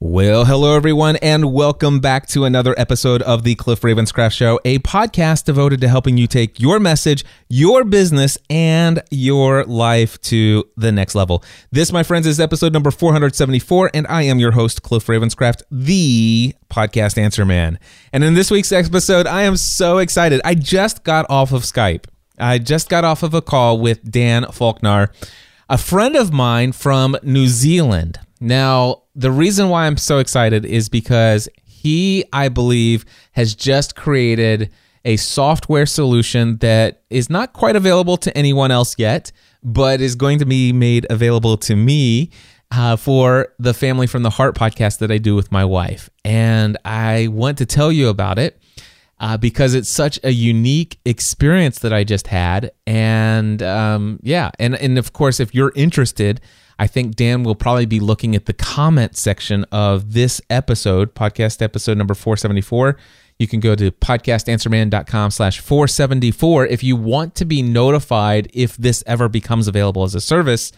Well, 0.00 0.44
hello 0.44 0.76
everyone, 0.76 1.16
and 1.16 1.52
welcome 1.52 1.98
back 1.98 2.28
to 2.28 2.44
another 2.44 2.72
episode 2.78 3.20
of 3.22 3.42
the 3.42 3.56
Cliff 3.56 3.80
Ravenscraft 3.80 4.32
Show, 4.32 4.60
a 4.64 4.78
podcast 4.78 5.46
devoted 5.46 5.80
to 5.80 5.88
helping 5.88 6.16
you 6.16 6.28
take 6.28 6.60
your 6.60 6.78
message, 6.78 7.24
your 7.48 7.82
business, 7.82 8.38
and 8.48 9.02
your 9.10 9.64
life 9.64 10.20
to 10.20 10.68
the 10.76 10.92
next 10.92 11.16
level. 11.16 11.42
This, 11.72 11.90
my 11.90 12.04
friends, 12.04 12.28
is 12.28 12.38
episode 12.38 12.72
number 12.72 12.92
474, 12.92 13.90
and 13.92 14.06
I 14.06 14.22
am 14.22 14.38
your 14.38 14.52
host, 14.52 14.82
Cliff 14.82 15.04
Ravenscraft, 15.08 15.62
the 15.68 16.54
podcast 16.70 17.18
answer 17.18 17.44
man. 17.44 17.80
And 18.12 18.22
in 18.22 18.34
this 18.34 18.52
week's 18.52 18.70
episode, 18.70 19.26
I 19.26 19.42
am 19.42 19.56
so 19.56 19.98
excited. 19.98 20.40
I 20.44 20.54
just 20.54 21.02
got 21.02 21.26
off 21.28 21.50
of 21.50 21.62
Skype. 21.62 22.04
I 22.38 22.58
just 22.58 22.88
got 22.88 23.02
off 23.02 23.24
of 23.24 23.34
a 23.34 23.42
call 23.42 23.80
with 23.80 24.08
Dan 24.08 24.46
Faulkner, 24.52 25.10
a 25.68 25.76
friend 25.76 26.14
of 26.14 26.32
mine 26.32 26.70
from 26.70 27.16
New 27.24 27.48
Zealand. 27.48 28.20
Now, 28.40 29.02
the 29.14 29.30
reason 29.30 29.68
why 29.68 29.86
I'm 29.86 29.96
so 29.96 30.18
excited 30.18 30.64
is 30.64 30.88
because 30.88 31.48
he, 31.64 32.24
I 32.32 32.48
believe, 32.48 33.04
has 33.32 33.54
just 33.54 33.96
created 33.96 34.70
a 35.04 35.16
software 35.16 35.86
solution 35.86 36.58
that 36.58 37.02
is 37.10 37.30
not 37.30 37.52
quite 37.52 37.76
available 37.76 38.16
to 38.18 38.36
anyone 38.36 38.70
else 38.70 38.94
yet, 38.98 39.32
but 39.62 40.00
is 40.00 40.14
going 40.14 40.38
to 40.38 40.46
be 40.46 40.72
made 40.72 41.06
available 41.10 41.56
to 41.56 41.74
me 41.76 42.30
uh, 42.70 42.96
for 42.96 43.54
the 43.58 43.74
Family 43.74 44.06
from 44.06 44.22
the 44.22 44.30
Heart 44.30 44.54
podcast 44.54 44.98
that 44.98 45.10
I 45.10 45.18
do 45.18 45.34
with 45.34 45.50
my 45.50 45.64
wife. 45.64 46.10
And 46.24 46.76
I 46.84 47.28
want 47.28 47.58
to 47.58 47.66
tell 47.66 47.90
you 47.90 48.08
about 48.08 48.38
it. 48.38 48.60
Uh, 49.20 49.36
because 49.36 49.74
it's 49.74 49.88
such 49.88 50.20
a 50.22 50.30
unique 50.30 51.00
experience 51.04 51.80
that 51.80 51.92
I 51.92 52.04
just 52.04 52.28
had, 52.28 52.70
and 52.86 53.60
um, 53.64 54.20
yeah, 54.22 54.52
and 54.60 54.76
and 54.76 54.96
of 54.96 55.12
course, 55.12 55.40
if 55.40 55.52
you're 55.52 55.72
interested, 55.74 56.40
I 56.78 56.86
think 56.86 57.16
Dan 57.16 57.42
will 57.42 57.54
probably 57.54 57.86
be 57.86 58.00
looking 58.00 58.36
at 58.36 58.46
the 58.46 58.52
comment 58.52 59.16
section 59.16 59.64
of 59.72 60.12
this 60.12 60.40
episode, 60.48 61.14
podcast 61.14 61.60
episode 61.60 61.98
number 61.98 62.14
474. 62.14 62.96
You 63.38 63.46
can 63.46 63.60
go 63.60 63.74
to 63.74 63.90
podcastanswerman.com 63.90 65.30
slash 65.30 65.60
474. 65.60 66.66
If 66.66 66.82
you 66.82 66.96
want 66.96 67.34
to 67.36 67.44
be 67.44 67.62
notified 67.62 68.48
if 68.52 68.76
this 68.76 69.02
ever 69.06 69.28
becomes 69.28 69.68
available 69.68 70.04
as 70.04 70.14
a 70.14 70.20
service, 70.20 70.72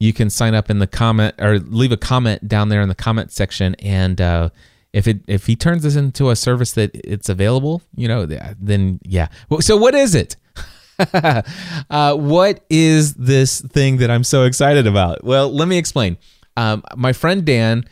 you 0.00 0.12
can 0.12 0.30
sign 0.30 0.54
up 0.54 0.70
in 0.70 0.78
the 0.80 0.86
comment 0.86 1.34
or 1.38 1.58
leave 1.58 1.92
a 1.92 1.96
comment 1.96 2.46
down 2.48 2.68
there 2.68 2.82
in 2.82 2.88
the 2.88 2.94
comment 2.94 3.32
section. 3.32 3.74
And 3.76 4.20
uh, 4.20 4.50
if 4.92 5.08
it 5.08 5.20
if 5.26 5.46
he 5.46 5.56
turns 5.56 5.82
this 5.82 5.96
into 5.96 6.30
a 6.30 6.36
service 6.36 6.72
that 6.72 6.90
it's 6.94 7.28
available, 7.28 7.82
you 7.96 8.06
know, 8.06 8.26
then 8.26 9.00
yeah. 9.02 9.28
So 9.60 9.76
what 9.76 9.94
is 9.94 10.14
it? 10.14 10.36
uh, 11.90 12.14
what 12.14 12.64
is 12.70 13.14
this 13.14 13.60
thing 13.60 13.98
that 13.98 14.10
I'm 14.10 14.24
so 14.24 14.44
excited 14.44 14.86
about? 14.86 15.24
Well, 15.24 15.52
let 15.52 15.68
me 15.68 15.78
explain. 15.78 16.16
Um, 16.56 16.82
my 16.96 17.12
friend 17.12 17.44
Dan 17.44 17.84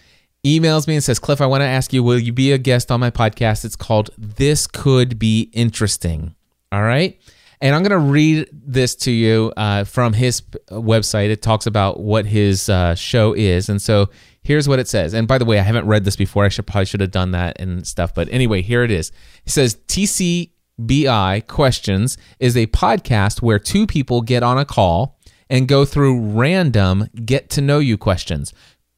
emails 0.44 0.86
me 0.86 0.94
and 0.94 1.04
says, 1.04 1.18
Cliff, 1.18 1.40
I 1.40 1.46
want 1.46 1.62
to 1.62 1.66
ask 1.66 1.92
you, 1.92 2.02
will 2.02 2.18
you 2.18 2.32
be 2.32 2.52
a 2.52 2.58
guest 2.58 2.90
on 2.90 3.00
my 3.00 3.10
podcast? 3.10 3.64
It's 3.64 3.76
called 3.76 4.10
This 4.18 4.66
Could 4.66 5.18
Be 5.18 5.50
Interesting. 5.52 6.34
All 6.70 6.82
right. 6.82 7.20
And 7.60 7.76
I'm 7.76 7.82
going 7.82 7.90
to 7.90 7.98
read 7.98 8.48
this 8.52 8.96
to 8.96 9.12
you 9.12 9.52
uh, 9.56 9.84
from 9.84 10.14
his 10.14 10.40
website. 10.70 11.30
It 11.30 11.42
talks 11.42 11.66
about 11.66 12.00
what 12.00 12.26
his 12.26 12.68
uh, 12.68 12.96
show 12.96 13.34
is. 13.34 13.68
And 13.68 13.80
so 13.80 14.10
here's 14.42 14.68
what 14.68 14.80
it 14.80 14.88
says. 14.88 15.14
And 15.14 15.28
by 15.28 15.38
the 15.38 15.44
way, 15.44 15.60
I 15.60 15.62
haven't 15.62 15.86
read 15.86 16.04
this 16.04 16.16
before. 16.16 16.44
I 16.44 16.48
should 16.48 16.66
probably 16.66 16.86
should 16.86 17.00
have 17.00 17.12
done 17.12 17.30
that 17.32 17.60
and 17.60 17.86
stuff. 17.86 18.14
But 18.14 18.28
anyway, 18.32 18.62
here 18.62 18.82
it 18.82 18.90
is. 18.90 19.12
It 19.46 19.50
says 19.50 19.76
TC 19.86 20.50
BI 20.86 21.42
Questions 21.46 22.16
is 22.38 22.56
a 22.56 22.66
podcast 22.68 23.42
where 23.42 23.58
two 23.58 23.86
people 23.86 24.20
get 24.22 24.42
on 24.42 24.58
a 24.58 24.64
call 24.64 25.18
and 25.48 25.68
go 25.68 25.84
through 25.84 26.20
random 26.20 27.08
get 27.24 27.50
to 27.50 27.60
know 27.60 27.78
you 27.78 27.98
questions, 27.98 28.52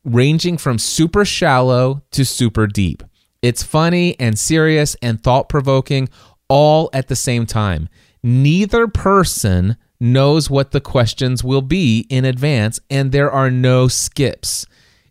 ranging 0.05 0.57
from 0.57 0.79
super 0.79 1.25
shallow 1.25 2.03
to 2.13 2.25
super 2.25 2.67
deep. 2.67 3.03
It's 3.43 3.63
funny 3.63 4.19
and 4.19 4.39
serious 4.39 4.97
and 5.03 5.23
thought 5.23 5.49
provoking 5.49 6.09
all 6.49 6.91
at 6.93 7.09
the 7.09 7.17
same 7.17 7.47
time. 7.47 7.89
Neither 8.23 8.87
person 8.89 9.77
knows 10.01 10.49
what 10.49 10.71
the 10.71 10.81
questions 10.81 11.43
will 11.45 11.63
be 11.63 12.07
in 12.09 12.25
advance, 12.25 12.81
and 12.89 13.13
there 13.13 13.31
are 13.31 13.51
no 13.51 13.89
skips. 13.89 14.67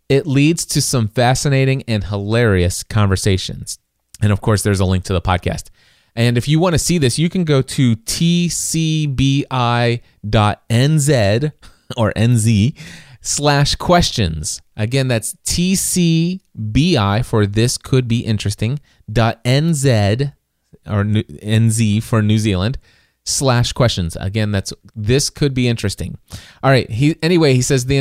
It 0.08 0.26
leads 0.26 0.66
to 0.66 0.80
some 0.80 1.08
fascinating 1.08 1.82
and 1.88 2.04
hilarious 2.04 2.82
conversations. 2.82 3.78
And 4.20 4.32
of 4.32 4.40
course, 4.40 4.62
there's 4.62 4.80
a 4.80 4.84
link 4.84 5.04
to 5.04 5.12
the 5.12 5.20
podcast. 5.20 5.70
And 6.16 6.38
if 6.38 6.46
you 6.46 6.60
want 6.60 6.74
to 6.74 6.78
see 6.78 6.98
this, 6.98 7.18
you 7.18 7.28
can 7.28 7.44
go 7.44 7.60
to 7.62 7.96
tcbi.nz 7.96 9.12
or 11.96 12.12
nz 12.12 12.78
slash 13.20 13.74
questions. 13.74 14.62
Again, 14.76 15.08
that's 15.08 15.34
tcbi 15.44 17.24
for 17.24 17.46
this 17.46 17.78
could 17.78 18.06
be 18.06 18.20
interesting 18.20 18.78
dot 19.10 19.42
nz 19.44 20.32
or 20.86 21.04
nz 21.04 22.02
for 22.02 22.22
New 22.22 22.38
Zealand 22.38 22.78
slash 23.24 23.72
questions. 23.72 24.16
Again, 24.20 24.52
that's 24.52 24.72
this 24.94 25.30
could 25.30 25.54
be 25.54 25.68
interesting. 25.68 26.18
All 26.62 26.70
right. 26.70 26.88
He 26.90 27.16
anyway, 27.22 27.54
he 27.54 27.62
says 27.62 27.86
the 27.86 27.96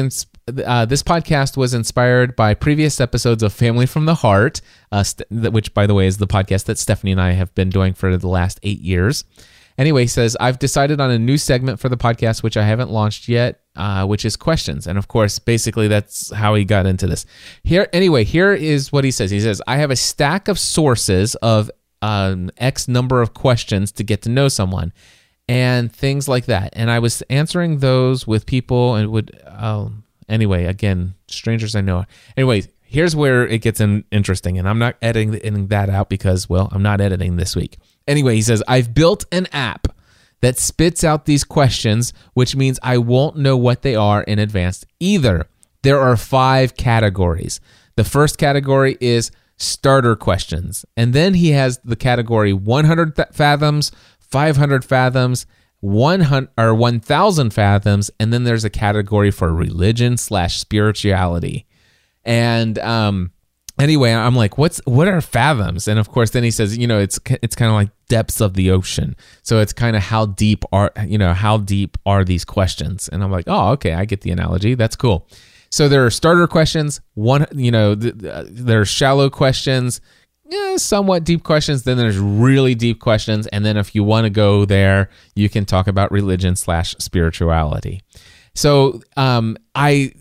uh, 0.47 0.85
this 0.85 1.03
podcast 1.03 1.55
was 1.55 1.73
inspired 1.73 2.35
by 2.35 2.53
previous 2.53 2.99
episodes 2.99 3.43
of 3.43 3.53
Family 3.53 3.85
from 3.85 4.05
the 4.05 4.15
Heart, 4.15 4.61
uh, 4.91 5.03
st- 5.03 5.27
which, 5.53 5.73
by 5.73 5.87
the 5.87 5.93
way, 5.93 6.07
is 6.07 6.17
the 6.17 6.27
podcast 6.27 6.65
that 6.65 6.77
Stephanie 6.77 7.13
and 7.13 7.21
I 7.21 7.31
have 7.31 7.53
been 7.55 7.69
doing 7.69 7.93
for 7.93 8.17
the 8.17 8.27
last 8.27 8.59
eight 8.63 8.81
years. 8.81 9.23
Anyway, 9.77 10.05
says, 10.05 10.37
I've 10.39 10.59
decided 10.59 11.01
on 11.01 11.09
a 11.09 11.17
new 11.17 11.37
segment 11.37 11.79
for 11.79 11.89
the 11.89 11.97
podcast, 11.97 12.43
which 12.43 12.57
I 12.57 12.63
haven't 12.63 12.91
launched 12.91 13.27
yet, 13.27 13.61
uh, 13.75 14.05
which 14.05 14.23
is 14.23 14.35
questions. 14.35 14.85
And 14.85 14.97
of 14.97 15.07
course, 15.07 15.39
basically, 15.39 15.87
that's 15.87 16.31
how 16.31 16.53
he 16.55 16.63
got 16.63 16.85
into 16.85 17.07
this. 17.07 17.25
Here, 17.63 17.87
anyway, 17.91 18.23
here 18.23 18.53
is 18.53 18.91
what 18.91 19.03
he 19.03 19.11
says. 19.11 19.31
He 19.31 19.39
says, 19.39 19.61
I 19.65 19.77
have 19.77 19.89
a 19.89 19.95
stack 19.95 20.47
of 20.47 20.59
sources 20.59 21.35
of 21.35 21.71
um, 22.01 22.51
X 22.57 22.87
number 22.87 23.21
of 23.21 23.33
questions 23.33 23.91
to 23.93 24.03
get 24.03 24.21
to 24.23 24.29
know 24.29 24.47
someone 24.47 24.93
and 25.47 25.91
things 25.91 26.27
like 26.27 26.45
that. 26.45 26.73
And 26.73 26.91
I 26.91 26.99
was 26.99 27.23
answering 27.29 27.79
those 27.79 28.27
with 28.27 28.45
people 28.45 28.95
and 28.95 29.09
would, 29.09 29.41
um, 29.47 30.02
Anyway, 30.33 30.65
again, 30.65 31.13
strangers 31.27 31.75
I 31.75 31.81
know. 31.81 32.05
Anyway, 32.35 32.63
here's 32.81 33.15
where 33.15 33.47
it 33.47 33.59
gets 33.59 33.79
in, 33.79 34.03
interesting, 34.11 34.57
and 34.57 34.67
I'm 34.67 34.79
not 34.79 34.95
editing 34.99 35.67
that 35.67 35.89
out 35.91 36.09
because, 36.09 36.49
well, 36.49 36.69
I'm 36.71 36.81
not 36.81 37.01
editing 37.01 37.35
this 37.35 37.55
week. 37.55 37.77
Anyway, 38.07 38.33
he 38.33 38.41
says, 38.41 38.63
I've 38.67 38.95
built 38.95 39.25
an 39.31 39.45
app 39.51 39.89
that 40.41 40.57
spits 40.57 41.03
out 41.03 41.25
these 41.25 41.43
questions, 41.43 42.13
which 42.33 42.55
means 42.55 42.79
I 42.81 42.97
won't 42.97 43.37
know 43.37 43.55
what 43.55 43.83
they 43.83 43.95
are 43.95 44.23
in 44.23 44.39
advance 44.39 44.83
either. 44.99 45.45
There 45.83 45.99
are 45.99 46.17
five 46.17 46.75
categories. 46.75 47.61
The 47.95 48.03
first 48.03 48.39
category 48.39 48.97
is 48.99 49.29
starter 49.57 50.15
questions. 50.15 50.83
And 50.97 51.13
then 51.13 51.35
he 51.35 51.51
has 51.51 51.77
the 51.85 51.95
category 51.95 52.53
100 52.53 53.15
fathoms, 53.31 53.91
500 54.19 54.83
fathoms, 54.83 55.45
100 55.83 56.49
or 56.57 56.73
1000 56.73 57.53
fathoms 57.53 58.09
and 58.17 58.31
then 58.31 58.45
there's 58.45 58.63
a 58.63 58.69
category 58.69 59.31
for 59.31 59.53
religion 59.53 60.15
slash 60.15 60.57
spirituality. 60.57 61.65
And 62.23 62.79
um 62.79 63.31
anyway 63.79 64.13
i'm 64.13 64.35
like 64.35 64.57
what's 64.57 64.79
what 64.85 65.09
are 65.09 65.19
fathoms? 65.19 65.89
And 65.89 65.99
of 65.99 66.09
course 66.09 66.29
then 66.29 66.43
he 66.43 66.51
says 66.51 66.77
you 66.77 66.87
know 66.87 66.99
it's 66.99 67.19
it's 67.41 67.53
kind 67.53 67.69
of 67.69 67.75
like 67.75 67.89
depths 68.07 68.39
of 68.39 68.53
the 68.53 68.71
ocean. 68.71 69.17
So 69.41 69.59
it's 69.59 69.73
kind 69.73 69.97
of 69.97 70.03
how 70.03 70.27
deep 70.27 70.63
are 70.71 70.89
you 71.05 71.17
know 71.17 71.33
how 71.33 71.57
deep 71.57 71.97
are 72.05 72.23
these 72.23 72.45
questions? 72.45 73.09
And 73.09 73.21
i'm 73.21 73.31
like 73.31 73.45
oh 73.47 73.71
okay 73.71 73.93
i 73.93 74.05
get 74.05 74.21
the 74.21 74.31
analogy. 74.31 74.75
That's 74.75 74.95
cool. 74.95 75.27
So 75.69 75.89
there 75.89 76.05
are 76.05 76.11
starter 76.11 76.47
questions 76.47 77.01
one 77.15 77.45
you 77.51 77.71
know 77.71 77.93
th- 77.93 78.19
th- 78.19 78.47
there 78.49 78.79
are 78.79 78.85
shallow 78.85 79.29
questions 79.29 79.99
yeah, 80.53 80.77
somewhat 80.77 81.23
deep 81.23 81.43
questions. 81.43 81.83
Then 81.83 81.97
there's 81.97 82.17
really 82.17 82.75
deep 82.75 82.99
questions, 82.99 83.47
and 83.47 83.65
then 83.65 83.77
if 83.77 83.95
you 83.95 84.03
want 84.03 84.25
to 84.25 84.29
go 84.29 84.65
there, 84.65 85.09
you 85.35 85.49
can 85.49 85.65
talk 85.65 85.87
about 85.87 86.11
religion 86.11 86.55
slash 86.55 86.95
spirituality. 86.99 88.01
So 88.55 89.01
um, 89.17 89.57
I 89.73 90.13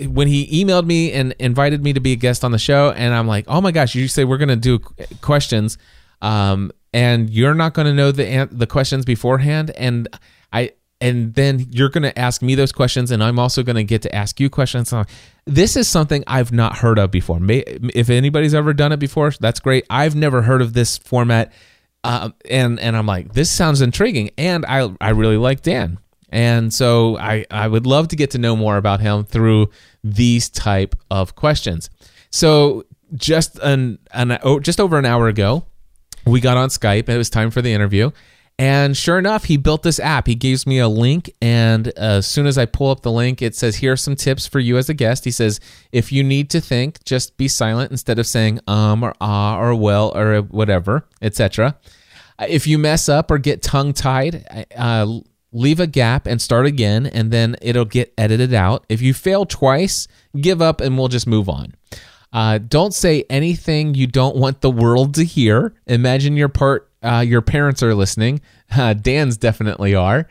when 0.00 0.26
he 0.26 0.64
emailed 0.64 0.86
me 0.86 1.12
and 1.12 1.32
invited 1.38 1.82
me 1.82 1.92
to 1.92 2.00
be 2.00 2.12
a 2.12 2.16
guest 2.16 2.44
on 2.44 2.52
the 2.52 2.58
show, 2.58 2.90
and 2.92 3.14
I'm 3.14 3.26
like, 3.26 3.44
oh 3.48 3.60
my 3.60 3.72
gosh, 3.72 3.94
you 3.94 4.08
say 4.08 4.24
we're 4.24 4.38
gonna 4.38 4.56
do 4.56 4.78
questions, 5.20 5.78
um, 6.22 6.70
and 6.92 7.30
you're 7.30 7.54
not 7.54 7.74
gonna 7.74 7.94
know 7.94 8.12
the 8.12 8.48
the 8.50 8.66
questions 8.66 9.04
beforehand, 9.04 9.70
and 9.76 10.08
and 11.00 11.34
then 11.34 11.66
you're 11.70 11.88
going 11.88 12.02
to 12.02 12.18
ask 12.18 12.42
me 12.42 12.54
those 12.54 12.72
questions 12.72 13.10
and 13.10 13.22
i'm 13.22 13.38
also 13.38 13.62
going 13.62 13.76
to 13.76 13.84
get 13.84 14.02
to 14.02 14.14
ask 14.14 14.38
you 14.40 14.50
questions. 14.50 14.92
This 15.46 15.76
is 15.76 15.88
something 15.88 16.22
i've 16.26 16.52
not 16.52 16.76
heard 16.76 16.98
of 16.98 17.10
before. 17.10 17.38
If 17.42 18.10
anybody's 18.10 18.54
ever 18.54 18.72
done 18.74 18.92
it 18.92 18.98
before 18.98 19.30
that's 19.40 19.60
great. 19.60 19.86
I've 19.90 20.14
never 20.14 20.42
heard 20.42 20.62
of 20.62 20.72
this 20.72 20.98
format 20.98 21.52
uh, 22.02 22.30
and 22.48 22.80
and 22.80 22.96
i'm 22.96 23.06
like 23.06 23.32
this 23.32 23.50
sounds 23.50 23.80
intriguing 23.80 24.30
and 24.38 24.64
i 24.66 24.90
i 25.00 25.10
really 25.10 25.36
like 25.36 25.62
dan. 25.62 25.98
And 26.28 26.72
so 26.72 27.16
i 27.18 27.44
i 27.50 27.66
would 27.66 27.86
love 27.86 28.08
to 28.08 28.16
get 28.16 28.30
to 28.32 28.38
know 28.38 28.56
more 28.56 28.76
about 28.76 29.00
him 29.00 29.24
through 29.24 29.70
these 30.04 30.48
type 30.48 30.94
of 31.10 31.34
questions. 31.34 31.90
So 32.30 32.84
just 33.14 33.58
an, 33.58 33.98
an 34.12 34.38
just 34.62 34.80
over 34.80 34.98
an 34.98 35.04
hour 35.04 35.28
ago 35.28 35.64
we 36.26 36.40
got 36.40 36.56
on 36.56 36.68
skype 36.68 37.08
it 37.08 37.16
was 37.16 37.30
time 37.30 37.50
for 37.50 37.60
the 37.60 37.72
interview 37.72 38.10
And 38.60 38.94
sure 38.94 39.18
enough, 39.18 39.44
he 39.44 39.56
built 39.56 39.82
this 39.82 39.98
app. 39.98 40.26
He 40.26 40.34
gives 40.34 40.66
me 40.66 40.80
a 40.80 40.86
link, 40.86 41.32
and 41.40 41.88
as 41.96 42.26
soon 42.26 42.46
as 42.46 42.58
I 42.58 42.66
pull 42.66 42.90
up 42.90 43.00
the 43.00 43.10
link, 43.10 43.40
it 43.40 43.56
says, 43.56 43.76
Here 43.76 43.92
are 43.92 43.96
some 43.96 44.16
tips 44.16 44.46
for 44.46 44.60
you 44.60 44.76
as 44.76 44.90
a 44.90 44.94
guest. 44.94 45.24
He 45.24 45.30
says, 45.30 45.60
If 45.92 46.12
you 46.12 46.22
need 46.22 46.50
to 46.50 46.60
think, 46.60 47.02
just 47.04 47.38
be 47.38 47.48
silent 47.48 47.90
instead 47.90 48.18
of 48.18 48.26
saying 48.26 48.60
um 48.66 49.02
or 49.02 49.14
ah 49.18 49.58
or 49.58 49.74
well 49.74 50.14
or 50.14 50.42
whatever, 50.42 51.06
etc. 51.22 51.78
If 52.38 52.66
you 52.66 52.76
mess 52.76 53.08
up 53.08 53.30
or 53.30 53.38
get 53.38 53.62
tongue 53.62 53.94
tied, 53.94 54.44
uh, 54.76 55.20
leave 55.52 55.80
a 55.80 55.86
gap 55.86 56.26
and 56.26 56.42
start 56.42 56.66
again, 56.66 57.06
and 57.06 57.30
then 57.30 57.56
it'll 57.62 57.86
get 57.86 58.12
edited 58.18 58.52
out. 58.52 58.84
If 58.90 59.00
you 59.00 59.14
fail 59.14 59.46
twice, 59.46 60.06
give 60.38 60.60
up 60.60 60.82
and 60.82 60.98
we'll 60.98 61.08
just 61.08 61.26
move 61.26 61.48
on. 61.48 61.76
Uh, 62.32 62.58
don't 62.58 62.94
say 62.94 63.24
anything 63.28 63.94
you 63.94 64.06
don't 64.06 64.36
want 64.36 64.60
the 64.60 64.70
world 64.70 65.14
to 65.14 65.24
hear. 65.24 65.74
Imagine 65.86 66.36
your 66.36 66.48
part, 66.48 66.90
uh, 67.02 67.24
your 67.26 67.42
parents 67.42 67.82
are 67.82 67.94
listening. 67.94 68.40
Uh, 68.72 68.94
Dan's 68.94 69.36
definitely 69.36 69.96
are. 69.96 70.28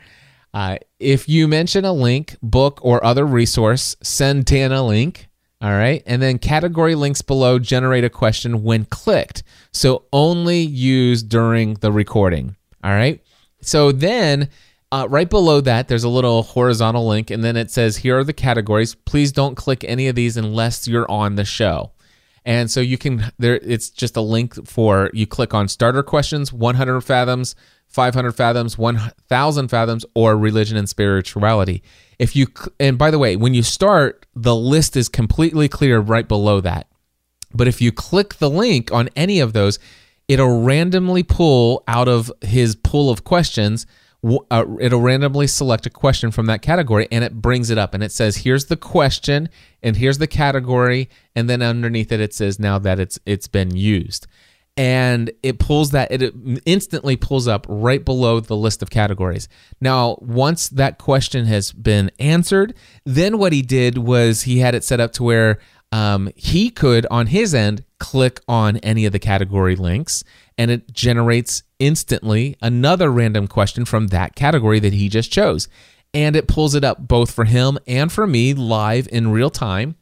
Uh, 0.54 0.78
if 0.98 1.28
you 1.28 1.46
mention 1.46 1.84
a 1.84 1.92
link, 1.92 2.38
book, 2.42 2.80
or 2.80 3.04
other 3.04 3.26
resource, 3.26 3.96
send 4.02 4.46
Dan 4.46 4.72
a 4.72 4.82
link. 4.82 5.28
All 5.60 5.72
right. 5.72 6.02
And 6.06 6.22
then 6.22 6.38
category 6.38 6.94
links 6.94 7.20
below 7.20 7.58
generate 7.58 8.02
a 8.04 8.08
question 8.08 8.62
when 8.62 8.86
clicked. 8.86 9.42
So 9.72 10.04
only 10.10 10.60
use 10.60 11.22
during 11.22 11.74
the 11.74 11.92
recording. 11.92 12.56
All 12.82 12.92
right. 12.92 13.22
So 13.60 13.92
then 13.92 14.48
uh, 14.92 15.06
right 15.08 15.30
below 15.30 15.60
that, 15.60 15.88
there's 15.88 16.04
a 16.04 16.08
little 16.08 16.42
horizontal 16.42 17.06
link, 17.06 17.30
and 17.30 17.44
then 17.44 17.56
it 17.56 17.70
says, 17.70 17.98
Here 17.98 18.18
are 18.18 18.24
the 18.24 18.32
categories. 18.32 18.94
Please 18.94 19.30
don't 19.30 19.54
click 19.54 19.84
any 19.84 20.08
of 20.08 20.16
these 20.16 20.36
unless 20.36 20.88
you're 20.88 21.10
on 21.10 21.36
the 21.36 21.44
show. 21.44 21.92
And 22.44 22.70
so 22.70 22.80
you 22.80 22.98
can, 22.98 23.32
there, 23.38 23.56
it's 23.56 23.90
just 23.90 24.16
a 24.16 24.20
link 24.20 24.66
for 24.66 25.10
you 25.12 25.26
click 25.26 25.54
on 25.54 25.68
starter 25.68 26.02
questions, 26.02 26.52
100 26.52 27.02
fathoms, 27.02 27.54
500 27.86 28.32
fathoms, 28.32 28.78
1000 28.78 29.68
fathoms, 29.68 30.04
or 30.14 30.36
religion 30.36 30.76
and 30.76 30.88
spirituality. 30.88 31.82
If 32.18 32.34
you, 32.34 32.46
and 32.80 32.98
by 32.98 33.10
the 33.10 33.18
way, 33.18 33.36
when 33.36 33.54
you 33.54 33.62
start, 33.62 34.26
the 34.34 34.56
list 34.56 34.96
is 34.96 35.08
completely 35.08 35.68
clear 35.68 36.00
right 36.00 36.26
below 36.26 36.60
that. 36.62 36.88
But 37.52 37.68
if 37.68 37.80
you 37.80 37.92
click 37.92 38.34
the 38.34 38.50
link 38.50 38.92
on 38.92 39.08
any 39.14 39.40
of 39.40 39.52
those, 39.52 39.78
it'll 40.28 40.62
randomly 40.62 41.22
pull 41.22 41.84
out 41.86 42.08
of 42.08 42.32
his 42.40 42.74
pool 42.74 43.10
of 43.10 43.24
questions 43.24 43.86
uh, 44.50 44.64
it'll 44.80 45.00
randomly 45.00 45.46
select 45.46 45.86
a 45.86 45.90
question 45.90 46.30
from 46.30 46.46
that 46.46 46.60
category 46.60 47.08
and 47.10 47.24
it 47.24 47.40
brings 47.40 47.70
it 47.70 47.78
up 47.78 47.94
and 47.94 48.02
it 48.02 48.12
says 48.12 48.38
here's 48.38 48.66
the 48.66 48.76
question 48.76 49.48
and 49.82 49.96
here's 49.96 50.18
the 50.18 50.26
category 50.26 51.08
and 51.34 51.48
then 51.48 51.62
underneath 51.62 52.12
it 52.12 52.20
it 52.20 52.34
says 52.34 52.58
now 52.58 52.78
that 52.78 53.00
it's 53.00 53.18
it's 53.24 53.48
been 53.48 53.74
used. 53.74 54.26
And 54.76 55.30
it 55.42 55.58
pulls 55.58 55.90
that 55.90 56.10
it 56.12 56.32
instantly 56.64 57.16
pulls 57.16 57.48
up 57.48 57.66
right 57.68 58.02
below 58.02 58.40
the 58.40 58.56
list 58.56 58.82
of 58.82 58.90
categories. 58.90 59.48
Now 59.80 60.16
once 60.20 60.68
that 60.68 60.98
question 60.98 61.46
has 61.46 61.72
been 61.72 62.10
answered 62.18 62.74
then 63.04 63.38
what 63.38 63.52
he 63.52 63.62
did 63.62 63.98
was 63.98 64.42
he 64.42 64.58
had 64.58 64.74
it 64.74 64.84
set 64.84 65.00
up 65.00 65.12
to 65.12 65.22
where 65.22 65.58
um, 65.92 66.30
he 66.36 66.70
could 66.70 67.06
on 67.10 67.26
his 67.26 67.54
end 67.54 67.84
click 68.00 68.40
on 68.48 68.78
any 68.78 69.04
of 69.04 69.12
the 69.12 69.20
category 69.20 69.76
links 69.76 70.24
and 70.58 70.70
it 70.70 70.92
generates 70.92 71.62
instantly 71.78 72.56
another 72.60 73.10
random 73.12 73.46
question 73.46 73.84
from 73.84 74.08
that 74.08 74.34
category 74.34 74.80
that 74.80 74.92
he 74.92 75.08
just 75.08 75.30
chose. 75.30 75.68
And 76.12 76.34
it 76.34 76.48
pulls 76.48 76.74
it 76.74 76.82
up 76.82 77.06
both 77.06 77.30
for 77.30 77.44
him 77.44 77.78
and 77.86 78.10
for 78.10 78.26
me 78.26 78.52
live 78.52 79.08
in 79.12 79.30
real 79.30 79.50
time. 79.50 79.94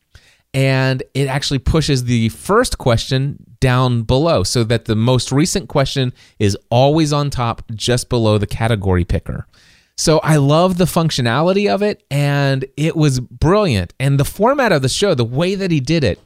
And 0.55 1.03
it 1.13 1.29
actually 1.29 1.59
pushes 1.59 2.05
the 2.05 2.31
first 2.31 2.79
question 2.79 3.45
down 3.61 4.03
below 4.03 4.43
so 4.43 4.65
that 4.65 4.87
the 4.87 4.97
most 4.97 5.31
recent 5.31 5.69
question 5.69 6.15
is 6.39 6.57
always 6.71 7.13
on 7.13 7.29
top 7.29 7.63
just 7.75 8.09
below 8.09 8.39
the 8.39 8.47
category 8.47 9.05
picker. 9.05 9.47
So 9.97 10.21
I 10.21 10.37
love 10.37 10.79
the 10.79 10.85
functionality 10.85 11.69
of 11.73 11.83
it 11.83 12.05
and 12.11 12.65
it 12.77 12.97
was 12.97 13.21
brilliant. 13.21 13.93
And 14.01 14.19
the 14.19 14.25
format 14.25 14.73
of 14.73 14.81
the 14.81 14.89
show, 14.89 15.13
the 15.15 15.25
way 15.25 15.57
that 15.57 15.71
he 15.71 15.81
did 15.81 16.05
it, 16.05 16.21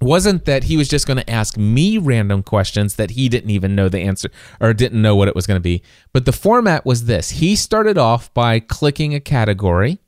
wasn't 0.00 0.44
that 0.44 0.64
he 0.64 0.76
was 0.76 0.88
just 0.88 1.06
going 1.06 1.16
to 1.16 1.30
ask 1.30 1.56
me 1.56 1.98
random 1.98 2.42
questions 2.42 2.96
that 2.96 3.12
he 3.12 3.28
didn't 3.28 3.50
even 3.50 3.74
know 3.74 3.88
the 3.88 4.00
answer 4.00 4.28
or 4.60 4.74
didn't 4.74 5.00
know 5.00 5.16
what 5.16 5.28
it 5.28 5.34
was 5.34 5.46
going 5.46 5.56
to 5.56 5.62
be. 5.62 5.82
But 6.12 6.26
the 6.26 6.32
format 6.32 6.84
was 6.84 7.06
this 7.06 7.30
he 7.30 7.56
started 7.56 7.96
off 7.96 8.32
by 8.34 8.60
clicking 8.60 9.14
a 9.14 9.20
category 9.20 9.98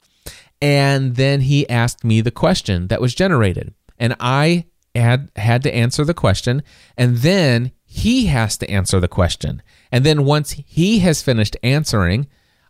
and 0.60 1.16
then 1.16 1.42
he 1.42 1.68
asked 1.68 2.04
me 2.04 2.20
the 2.20 2.30
question 2.30 2.88
that 2.88 3.00
was 3.00 3.14
generated. 3.14 3.74
And 3.98 4.14
I 4.20 4.66
had, 4.94 5.30
had 5.36 5.62
to 5.62 5.74
answer 5.74 6.04
the 6.04 6.14
question 6.14 6.62
and 6.96 7.18
then 7.18 7.72
he 7.84 8.26
has 8.26 8.58
to 8.58 8.70
answer 8.70 9.00
the 9.00 9.08
question. 9.08 9.62
And 9.90 10.04
then 10.04 10.24
once 10.24 10.50
he 10.50 10.98
has 10.98 11.22
finished 11.22 11.56
answering, 11.62 12.26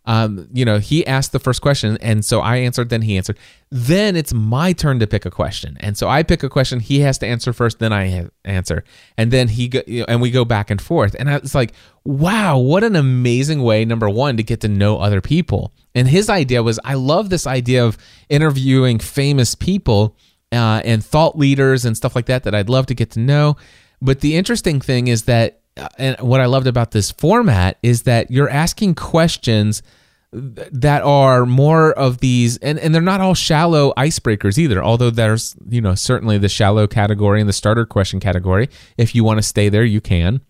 um, 0.09 0.47
you 0.51 0.65
know, 0.65 0.79
he 0.79 1.05
asked 1.05 1.33
the 1.33 1.39
first 1.39 1.61
question, 1.61 1.95
and 2.01 2.25
so 2.25 2.39
I 2.39 2.57
answered, 2.57 2.89
then 2.89 3.03
he 3.03 3.15
answered. 3.15 3.37
Then 3.69 4.15
it's 4.15 4.33
my 4.33 4.73
turn 4.73 4.97
to 5.01 5.05
pick 5.05 5.23
a 5.23 5.29
question, 5.29 5.77
and 5.81 5.95
so 5.95 6.09
I 6.09 6.23
pick 6.23 6.41
a 6.41 6.49
question. 6.49 6.79
He 6.79 7.01
has 7.01 7.19
to 7.19 7.27
answer 7.27 7.53
first, 7.53 7.77
then 7.77 7.93
I 7.93 8.27
answer, 8.43 8.83
and 9.19 9.29
then 9.29 9.49
he 9.49 9.67
go, 9.67 9.83
you 9.85 9.99
know, 9.99 10.05
and 10.09 10.19
we 10.19 10.31
go 10.31 10.45
back 10.45 10.71
and 10.71 10.81
forth. 10.81 11.15
And 11.19 11.29
it's 11.29 11.53
like, 11.53 11.73
wow, 12.05 12.57
what 12.57 12.83
an 12.83 12.95
amazing 12.95 13.61
way, 13.61 13.85
number 13.85 14.09
one, 14.09 14.35
to 14.37 14.41
get 14.41 14.61
to 14.61 14.67
know 14.67 14.97
other 14.97 15.21
people. 15.21 15.73
And 15.93 16.07
his 16.07 16.27
idea 16.27 16.63
was, 16.63 16.79
I 16.83 16.95
love 16.95 17.29
this 17.29 17.45
idea 17.45 17.85
of 17.85 17.95
interviewing 18.29 18.97
famous 18.97 19.53
people 19.53 20.17
uh, 20.51 20.81
and 20.83 21.05
thought 21.05 21.37
leaders 21.37 21.85
and 21.85 21.95
stuff 21.95 22.15
like 22.15 22.25
that 22.25 22.45
that 22.45 22.55
I'd 22.55 22.67
love 22.67 22.87
to 22.87 22.95
get 22.95 23.11
to 23.11 23.19
know. 23.19 23.57
But 24.01 24.21
the 24.21 24.37
interesting 24.37 24.81
thing 24.81 25.07
is 25.07 25.25
that 25.25 25.59
and 25.97 26.19
what 26.19 26.41
I 26.41 26.45
loved 26.45 26.67
about 26.67 26.91
this 26.91 27.11
format 27.11 27.77
is 27.83 28.03
that 28.03 28.31
you're 28.31 28.49
asking 28.49 28.95
questions 28.95 29.81
that 30.31 31.01
are 31.01 31.45
more 31.45 31.91
of 31.93 32.19
these 32.19 32.57
and, 32.57 32.77
and 32.77 32.93
they're 32.93 33.01
not 33.01 33.19
all 33.19 33.33
shallow 33.33 33.91
icebreakers 33.97 34.59
either 34.59 34.83
although 34.83 35.09
there's 35.09 35.55
you 35.67 35.81
know 35.81 35.95
certainly 35.95 36.37
the 36.37 36.49
shallow 36.49 36.85
category 36.85 37.39
and 37.39 37.49
the 37.49 37.53
starter 37.53 37.85
question 37.85 38.19
category. 38.19 38.69
If 38.97 39.15
you 39.15 39.23
want 39.23 39.39
to 39.39 39.43
stay 39.43 39.69
there 39.69 39.83
you 39.83 40.01
can. 40.01 40.41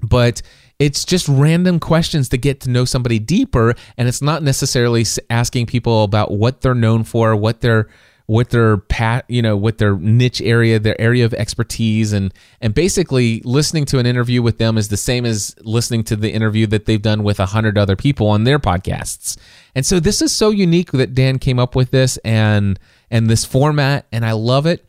But 0.00 0.42
it's 0.78 1.04
just 1.04 1.26
random 1.28 1.80
questions 1.80 2.28
to 2.30 2.36
get 2.36 2.60
to 2.62 2.70
know 2.70 2.84
somebody 2.84 3.18
deeper 3.18 3.74
and 3.96 4.08
it's 4.08 4.20
not 4.20 4.42
necessarily 4.42 5.06
asking 5.30 5.66
people 5.66 6.04
about 6.04 6.30
what 6.32 6.60
they're 6.60 6.74
known 6.74 7.04
for 7.04 7.34
what 7.34 7.62
they're 7.62 7.88
what 8.26 8.50
their 8.50 8.78
pat 8.78 9.24
you 9.28 9.42
know 9.42 9.56
with 9.56 9.78
their 9.78 9.96
niche 9.96 10.40
area 10.40 10.78
their 10.78 10.98
area 10.98 11.26
of 11.26 11.34
expertise 11.34 12.12
and 12.12 12.32
and 12.60 12.72
basically 12.72 13.42
listening 13.44 13.84
to 13.84 13.98
an 13.98 14.06
interview 14.06 14.40
with 14.40 14.56
them 14.56 14.78
is 14.78 14.88
the 14.88 14.96
same 14.96 15.26
as 15.26 15.54
listening 15.60 16.02
to 16.02 16.16
the 16.16 16.32
interview 16.32 16.66
that 16.66 16.86
they've 16.86 17.02
done 17.02 17.22
with 17.22 17.38
a 17.38 17.46
hundred 17.46 17.76
other 17.76 17.96
people 17.96 18.28
on 18.28 18.44
their 18.44 18.58
podcasts. 18.58 19.36
And 19.74 19.84
so 19.84 20.00
this 20.00 20.22
is 20.22 20.32
so 20.32 20.50
unique 20.50 20.92
that 20.92 21.14
dan 21.14 21.38
came 21.38 21.58
up 21.58 21.74
with 21.74 21.90
this 21.90 22.16
and 22.18 22.78
and 23.14 23.30
this 23.30 23.46
format 23.46 24.06
and 24.12 24.26
i 24.26 24.32
love 24.32 24.66
it 24.66 24.84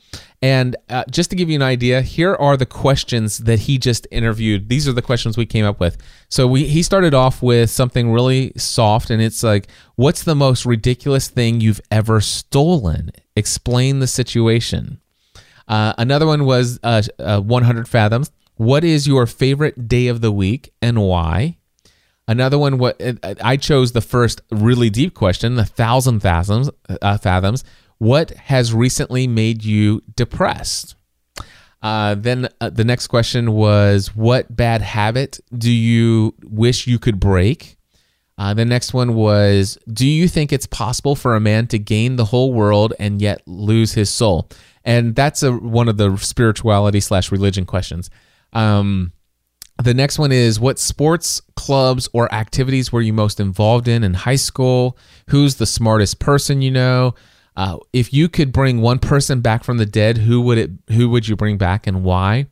and 0.46 0.76
uh, 0.90 1.04
just 1.10 1.32
to 1.32 1.36
give 1.36 1.50
you 1.50 1.56
an 1.56 1.64
idea, 1.64 2.04
here 2.04 2.36
are 2.36 2.56
the 2.56 2.68
questions 2.68 3.40
that 3.40 3.62
he 3.62 3.80
just 3.80 4.06
interviewed. 4.12 4.70
These 4.70 4.88
are 4.88 4.94
the 4.94 5.02
questions 5.02 5.38
we 5.38 5.48
came 5.48 5.66
up 5.66 5.80
with. 5.80 5.98
So 6.30 6.46
we 6.46 6.66
he 6.66 6.84
started 6.84 7.16
off 7.16 7.42
with 7.42 7.72
something 7.72 8.12
really 8.12 8.52
soft, 8.56 9.10
and 9.10 9.24
it's 9.24 9.42
like, 9.42 9.68
"What's 9.96 10.22
the 10.22 10.36
most 10.36 10.64
ridiculous 10.64 11.30
thing 11.30 11.62
you've 11.62 11.82
ever 11.90 12.22
stolen? 12.22 13.10
Explain 13.36 14.02
the 14.02 14.08
situation." 14.08 15.00
Uh, 15.68 15.94
another 15.98 16.28
one 16.28 16.46
was 16.46 16.80
uh, 16.84 17.02
uh 17.18 17.42
100 17.42 17.88
fathoms. 17.88 18.30
What 18.56 18.84
is 18.84 19.08
your 19.08 19.26
favorite 19.26 19.88
day 19.88 20.08
of 20.10 20.22
the 20.22 20.32
week 20.32 20.72
and 20.80 21.02
why? 21.02 21.58
Another 22.28 22.60
one, 22.60 22.78
what 22.78 23.02
I 23.44 23.58
chose 23.58 23.94
the 23.94 24.02
first 24.02 24.42
really 24.52 24.92
deep 24.92 25.16
question, 25.16 25.56
the 25.56 25.66
thousand 25.66 26.20
fathoms. 26.22 26.70
Uh, 27.02 27.18
fathoms 27.18 27.64
what 27.98 28.32
has 28.32 28.74
recently 28.74 29.28
made 29.28 29.64
you 29.64 30.02
depressed? 30.16 30.96
Uh, 31.82 32.16
then 32.16 32.50
uh, 32.62 32.70
the 32.70 32.84
next 32.84 33.08
question 33.08 33.52
was, 33.52 34.16
What 34.16 34.56
bad 34.56 34.82
habit 34.82 35.40
do 35.56 35.72
you 35.72 36.34
wish 36.44 36.88
you 36.88 36.98
could 36.98 37.20
break? 37.20 37.78
Uh, 38.38 38.54
the 38.54 38.66
next 38.66 38.94
one 38.94 39.14
was, 39.14 39.78
Do 39.92 40.08
you 40.08 40.28
think 40.28 40.52
it's 40.52 40.66
possible 40.66 41.16
for 41.16 41.36
a 41.36 41.40
man 41.40 41.68
to 41.68 41.80
gain 41.80 42.16
the 42.16 42.26
whole 42.26 42.54
world 42.54 42.94
and 43.00 43.22
yet 43.22 43.42
lose 43.46 43.94
his 43.94 44.10
soul? 44.10 44.50
And 44.84 45.16
that's 45.16 45.44
a, 45.44 45.52
one 45.52 45.88
of 45.88 45.98
the 45.98 46.18
spirituality 46.18 47.00
slash 47.00 47.32
religion 47.32 47.66
questions. 47.66 48.10
Um, 48.54 49.12
the 49.84 49.94
next 49.94 50.18
one 50.18 50.32
is 50.32 50.60
what 50.60 50.80
sports, 50.80 51.42
clubs, 51.56 52.08
or 52.14 52.34
activities 52.34 52.92
were 52.92 53.02
you 53.02 53.14
most 53.14 53.40
involved 53.40 53.88
in 53.88 54.04
in 54.04 54.14
high 54.14 54.38
school? 54.38 54.98
Who's 55.30 55.56
the 55.56 55.66
smartest 55.66 56.20
person 56.20 56.62
you 56.62 56.72
know? 56.72 57.14
Uh, 57.56 57.78
if 57.94 58.14
you 58.14 58.28
could 58.28 58.52
bring 58.52 58.82
one 58.82 59.00
person 59.00 59.42
back 59.42 59.64
from 59.64 59.78
the 59.78 59.86
dead, 59.86 60.18
who 60.18 60.42
would 60.42 60.58
it? 60.58 60.72
Who 60.92 61.10
would 61.10 61.28
you 61.28 61.36
bring 61.36 61.58
back, 61.58 61.88
and 61.88 62.04
why? 62.04 62.48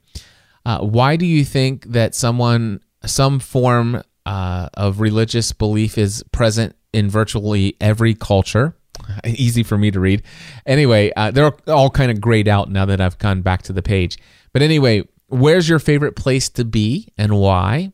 Uh, 0.66 0.80
why 0.80 1.16
do 1.16 1.26
you 1.26 1.44
think 1.44 1.86
that 1.88 2.16
someone, 2.16 2.80
some 3.06 3.40
form 3.40 4.02
uh, 4.26 4.70
of 4.76 5.02
religious 5.02 5.52
belief, 5.52 5.98
is 5.98 6.24
present 6.32 6.76
in 6.94 7.10
virtually 7.10 7.76
every 7.82 8.14
culture? 8.14 8.76
Easy 9.26 9.64
for 9.64 9.78
me 9.78 9.92
to 9.92 10.00
read. 10.00 10.24
Anyway, 10.66 11.12
uh, 11.16 11.32
they're 11.32 11.54
all 11.68 11.90
kind 11.90 12.12
of 12.12 12.22
grayed 12.22 12.48
out 12.48 12.70
now 12.70 12.86
that 12.86 13.02
I've 13.02 13.18
gone 13.18 13.42
back 13.42 13.64
to 13.64 13.74
the 13.74 13.82
page. 13.82 14.18
But 14.54 14.62
anyway, 14.62 15.04
where's 15.28 15.68
your 15.68 15.80
favorite 15.80 16.16
place 16.16 16.48
to 16.50 16.64
be 16.64 17.10
and 17.18 17.38
why? 17.38 17.92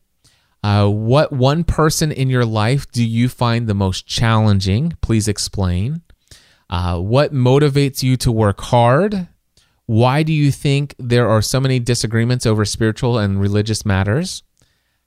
Uh, 0.62 0.88
what 0.90 1.32
one 1.32 1.64
person 1.64 2.12
in 2.12 2.30
your 2.30 2.46
life 2.46 2.92
do 2.92 3.04
you 3.04 3.30
find 3.30 3.66
the 3.68 3.74
most 3.74 4.06
challenging? 4.06 4.94
Please 5.02 5.28
explain. 5.28 6.02
Uh, 6.70 7.00
what 7.00 7.34
motivates 7.34 8.04
you 8.04 8.16
to 8.18 8.32
work 8.32 8.62
hard? 8.62 9.28
Why 9.86 10.22
do 10.22 10.32
you 10.32 10.52
think 10.52 10.94
there 11.00 11.28
are 11.28 11.42
so 11.42 11.60
many 11.60 11.80
disagreements 11.80 12.46
over 12.46 12.64
spiritual 12.64 13.18
and 13.18 13.42
religious 13.42 13.86
matters? 13.86 14.44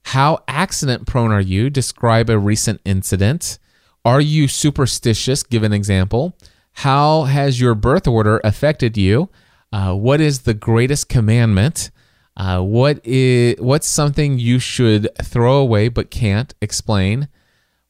How 0.07 0.43
accident 0.49 1.07
prone 1.07 1.31
are 1.31 1.41
you? 1.41 1.71
Describe 1.71 2.29
a 2.29 2.39
recent 2.39 2.81
incident. 2.85 3.59
Are 4.05 4.21
you 4.21 4.49
superstitious? 4.49 5.45
Give 5.45 5.63
an 5.63 5.73
example. 5.73 6.37
How 6.73 7.25
has 7.25 7.61
your 7.61 7.77
birth 7.77 8.09
order 8.09 8.41
affected 8.43 8.97
you? 8.97 9.29
Uh, 9.73 9.95
what 9.95 10.21
is 10.21 10.41
the 10.41 10.55
greatest 10.55 11.09
commandment? 11.09 11.91
Uh, 12.37 12.61
what 12.61 13.01
is 13.05 13.57
what's 13.61 13.89
something 13.89 14.39
you 14.39 14.59
should 14.59 15.09
throw 15.23 15.59
away 15.59 15.89
but 15.89 16.11
can't 16.11 16.55
explain? 16.61 17.29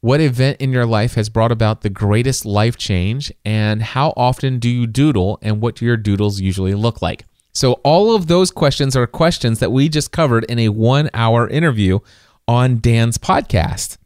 What 0.02 0.20
event 0.20 0.60
in 0.60 0.72
your 0.72 0.84
life 0.84 1.14
has 1.14 1.28
brought 1.28 1.52
about 1.52 1.82
the 1.82 1.88
greatest 1.88 2.44
life 2.44 2.76
change? 2.76 3.32
And 3.44 3.80
how 3.80 4.12
often 4.16 4.58
do 4.58 4.68
you 4.68 4.84
doodle 4.84 5.38
and 5.42 5.60
what 5.60 5.76
do 5.76 5.84
your 5.84 5.96
doodles 5.96 6.40
usually 6.40 6.74
look 6.74 7.00
like? 7.00 7.24
So, 7.52 7.74
all 7.84 8.16
of 8.16 8.26
those 8.26 8.50
questions 8.50 8.96
are 8.96 9.06
questions 9.06 9.60
that 9.60 9.70
we 9.70 9.88
just 9.88 10.10
covered 10.10 10.42
in 10.46 10.58
a 10.58 10.70
one 10.70 11.08
hour 11.14 11.48
interview 11.48 12.00
on 12.48 12.80
Dan's 12.80 13.16
podcast. 13.16 13.96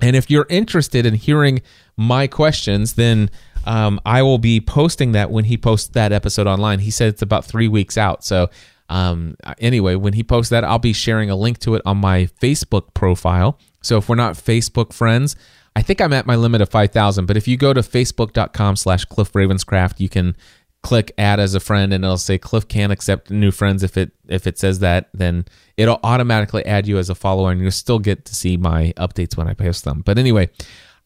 And 0.00 0.16
if 0.16 0.28
you're 0.28 0.48
interested 0.50 1.06
in 1.06 1.14
hearing 1.14 1.62
my 1.96 2.26
questions, 2.26 2.94
then 2.94 3.30
um, 3.64 4.00
I 4.04 4.22
will 4.22 4.38
be 4.38 4.60
posting 4.60 5.12
that 5.12 5.30
when 5.30 5.44
he 5.44 5.56
posts 5.56 5.86
that 5.90 6.10
episode 6.10 6.48
online. 6.48 6.80
He 6.80 6.90
said 6.90 7.10
it's 7.10 7.22
about 7.22 7.44
three 7.44 7.68
weeks 7.68 7.96
out. 7.96 8.24
So, 8.24 8.50
um, 8.88 9.36
anyway, 9.60 9.94
when 9.94 10.14
he 10.14 10.24
posts 10.24 10.50
that, 10.50 10.64
I'll 10.64 10.80
be 10.80 10.92
sharing 10.92 11.30
a 11.30 11.36
link 11.36 11.58
to 11.60 11.76
it 11.76 11.82
on 11.86 11.98
my 11.98 12.28
Facebook 12.42 12.92
profile. 12.92 13.56
So 13.84 13.98
if 13.98 14.08
we're 14.08 14.16
not 14.16 14.34
Facebook 14.34 14.92
friends, 14.92 15.36
I 15.76 15.82
think 15.82 16.00
I'm 16.00 16.12
at 16.12 16.26
my 16.26 16.36
limit 16.36 16.60
of 16.60 16.68
5,000. 16.68 17.26
But 17.26 17.36
if 17.36 17.48
you 17.48 17.56
go 17.56 17.72
to 17.72 17.80
facebook.com 17.80 18.76
slash 18.76 19.04
Cliff 19.04 19.32
Ravenscraft, 19.32 20.00
you 20.00 20.08
can 20.08 20.36
click 20.82 21.12
add 21.16 21.40
as 21.40 21.54
a 21.54 21.60
friend 21.60 21.94
and 21.94 22.04
it'll 22.04 22.18
say 22.18 22.36
Cliff 22.36 22.68
can't 22.68 22.92
accept 22.92 23.30
new 23.30 23.50
friends. 23.50 23.82
If 23.82 23.96
it 23.96 24.12
if 24.28 24.46
it 24.46 24.58
says 24.58 24.80
that, 24.80 25.08
then 25.14 25.46
it'll 25.76 25.98
automatically 26.04 26.64
add 26.66 26.86
you 26.86 26.98
as 26.98 27.08
a 27.08 27.14
follower 27.14 27.50
and 27.50 27.60
you'll 27.60 27.70
still 27.70 27.98
get 27.98 28.26
to 28.26 28.34
see 28.34 28.56
my 28.56 28.92
updates 28.96 29.36
when 29.36 29.48
I 29.48 29.54
post 29.54 29.84
them. 29.84 30.02
But 30.04 30.18
anyway, 30.18 30.50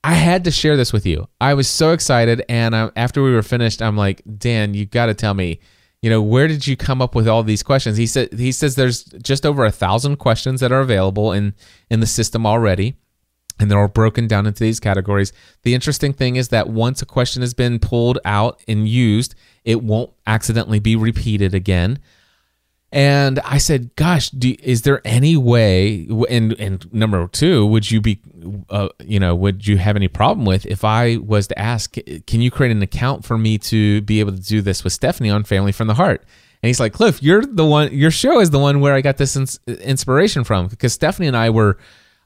I 0.05 0.15
had 0.15 0.45
to 0.45 0.51
share 0.51 0.77
this 0.77 0.93
with 0.93 1.07
you. 1.07 1.29
I 1.41 1.55
was 1.55 1.69
so 1.69 1.93
excited. 1.93 2.45
And 2.49 2.75
uh, 2.75 2.91
after 2.97 3.23
we 3.23 3.33
were 3.33 3.43
finished, 3.43 3.81
I'm 3.81 3.97
like, 3.97 4.23
Dan, 4.39 4.75
you 4.75 4.85
got 4.85 5.07
to 5.07 5.15
tell 5.15 5.35
me 5.35 5.61
you 6.03 6.11
know 6.11 6.23
where 6.23 6.49
did 6.49 6.67
you 6.67 6.77
come 6.77 7.03
up 7.03 7.15
with 7.15 7.27
all 7.29 7.43
these 7.43 7.63
questions? 7.63 7.97
He 7.97 8.07
said 8.07 8.33
he 8.33 8.53
says 8.53 8.75
there's 8.75 9.05
just 9.05 9.45
over 9.45 9.65
a 9.65 9.71
thousand 9.71 10.17
questions 10.17 10.61
that 10.61 10.73
are 10.73 10.81
available 10.81 11.33
in 11.33 11.55
in 11.91 12.01
the 12.01 12.07
system 12.07 12.47
already 12.47 12.97
and 13.61 13.71
they're 13.71 13.81
all 13.81 13.89
broken 13.89 14.29
down 14.29 14.47
into 14.47 14.63
these 14.63 14.81
categories. 14.81 15.33
The 15.63 15.75
interesting 15.75 16.13
thing 16.13 16.37
is 16.37 16.49
that 16.49 16.69
once 16.69 17.03
a 17.03 17.07
question 17.07 17.43
has 17.43 17.55
been 17.55 17.79
pulled 17.79 18.19
out 18.25 18.63
and 18.69 18.89
used 18.89 19.35
it 19.65 19.83
won't 19.83 20.11
accidentally 20.27 20.79
be 20.79 20.95
repeated 20.97 21.55
again 21.55 21.99
and 22.91 23.39
I 23.41 23.59
said, 23.59 23.95
"Gosh, 23.97 24.31
do, 24.31 24.55
is 24.63 24.83
there 24.83 25.03
any 25.05 25.37
way?" 25.37 26.09
And 26.31 26.53
and 26.59 26.93
number 26.93 27.29
two, 27.29 27.67
would 27.67 27.91
you 27.91 28.01
be, 28.01 28.21
uh, 28.71 28.89
you 29.05 29.21
know, 29.21 29.35
would 29.35 29.67
you 29.67 29.77
have 29.77 29.95
any 29.95 30.09
problem 30.09 30.47
with 30.47 30.65
if 30.65 30.85
I 30.85 31.19
was 31.19 31.49
to 31.49 31.59
ask, 31.59 31.97
"Can 32.27 32.41
you 32.41 32.51
create 32.51 32.73
an 32.73 32.83
account 32.83 33.27
for 33.27 33.37
me 33.37 33.59
to 33.59 34.01
be 34.03 34.21
able 34.21 34.33
to 34.33 34.41
do 34.41 34.63
this 34.63 34.85
with 34.85 34.95
Stephanie 34.95 35.29
on 35.29 35.45
Family 35.45 35.73
from 35.73 35.87
the 35.87 35.95
Heart?" 35.95 36.25
And 36.63 36.69
he's 36.69 36.81
like, 36.81 36.95
"Cliff, 36.95 37.23
you're 37.23 37.45
the 37.45 37.67
one. 37.67 37.93
Your 37.93 38.11
show 38.11 38.41
is 38.41 38.51
the 38.51 38.59
one 38.59 38.81
where 38.81 38.95
I 38.95 39.03
got 39.03 39.19
this 39.19 39.37
ins- 39.37 39.61
inspiration 39.67 40.45
from 40.45 40.69
because 40.69 40.95
Stephanie 40.95 41.29
and 41.29 41.37
I 41.37 41.51
were, 41.51 41.77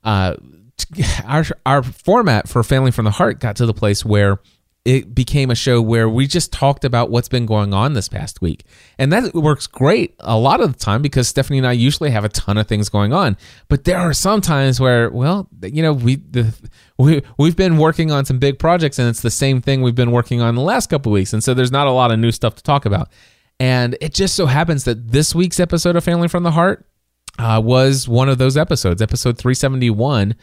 uh, 0.05 0.37
our 1.25 1.45
our 1.67 1.83
format 1.83 2.49
for 2.49 2.63
Family 2.63 2.93
from 2.93 3.05
the 3.05 3.11
Heart 3.11 3.41
got 3.41 3.57
to 3.57 3.67
the 3.67 3.75
place 3.75 4.05
where." 4.05 4.39
It 4.85 5.15
became 5.15 5.49
a 5.51 5.55
show 5.55 5.81
where 5.81 6.09
we 6.09 6.27
just 6.27 6.53
talked 6.53 6.85
about 6.85 7.09
what's 7.09 7.29
been 7.29 7.47
going 7.47 7.73
on 7.73 7.93
this 7.93 8.09
past 8.09 8.43
week. 8.43 8.65
And 8.99 9.13
that 9.13 9.33
works 9.33 9.69
great 9.69 10.17
a 10.19 10.37
lot 10.37 10.61
of 10.61 10.73
the 10.73 10.79
time 10.79 11.03
because 11.03 11.29
Stephanie 11.29 11.59
and 11.59 11.67
I 11.67 11.73
usually 11.73 12.11
have 12.11 12.25
a 12.25 12.29
ton 12.29 12.59
of 12.59 12.67
things 12.67 12.89
going 12.89 13.13
on. 13.13 13.37
But 13.69 13.85
there 13.85 13.99
are 13.99 14.13
some 14.13 14.41
times 14.41 14.81
where, 14.81 15.09
well, 15.11 15.49
you 15.63 15.83
know, 15.83 15.93
we 15.93 16.17
the, 16.17 16.53
we 16.99 17.23
we've 17.39 17.57
been 17.57 17.79
working 17.79 18.11
on 18.11 18.25
some 18.25 18.41
big 18.41 18.59
projects 18.59 18.99
and 18.99 19.09
it's 19.09 19.23
the 19.23 19.31
same 19.31 19.61
thing 19.61 19.83
we've 19.83 19.95
been 19.95 20.11
working 20.11 20.41
on 20.41 20.57
the 20.57 20.63
last 20.63 20.91
couple 20.91 21.13
weeks. 21.13 21.33
And 21.33 21.45
so 21.45 21.55
there's 21.55 21.73
not 21.73 21.87
a 21.87 21.93
lot 21.93 22.11
of 22.11 22.19
new 22.19 22.33
stuff 22.33 22.57
to 22.57 22.63
talk 22.63 22.85
about. 22.85 23.09
And 23.61 23.97
it 24.01 24.13
just 24.15 24.35
so 24.35 24.47
happens 24.47 24.83
that 24.85 25.13
this 25.13 25.33
week's 25.33 25.61
episode 25.61 25.95
of 25.95 26.03
Family 26.03 26.27
from 26.27 26.43
the 26.43 26.51
Heart 26.51 26.85
uh, 27.39 27.63
was 27.65 28.09
one 28.09 28.29
of 28.29 28.39
those 28.39 28.57
episodes, 28.57 29.01
episode 29.01 29.39
371 29.39 30.35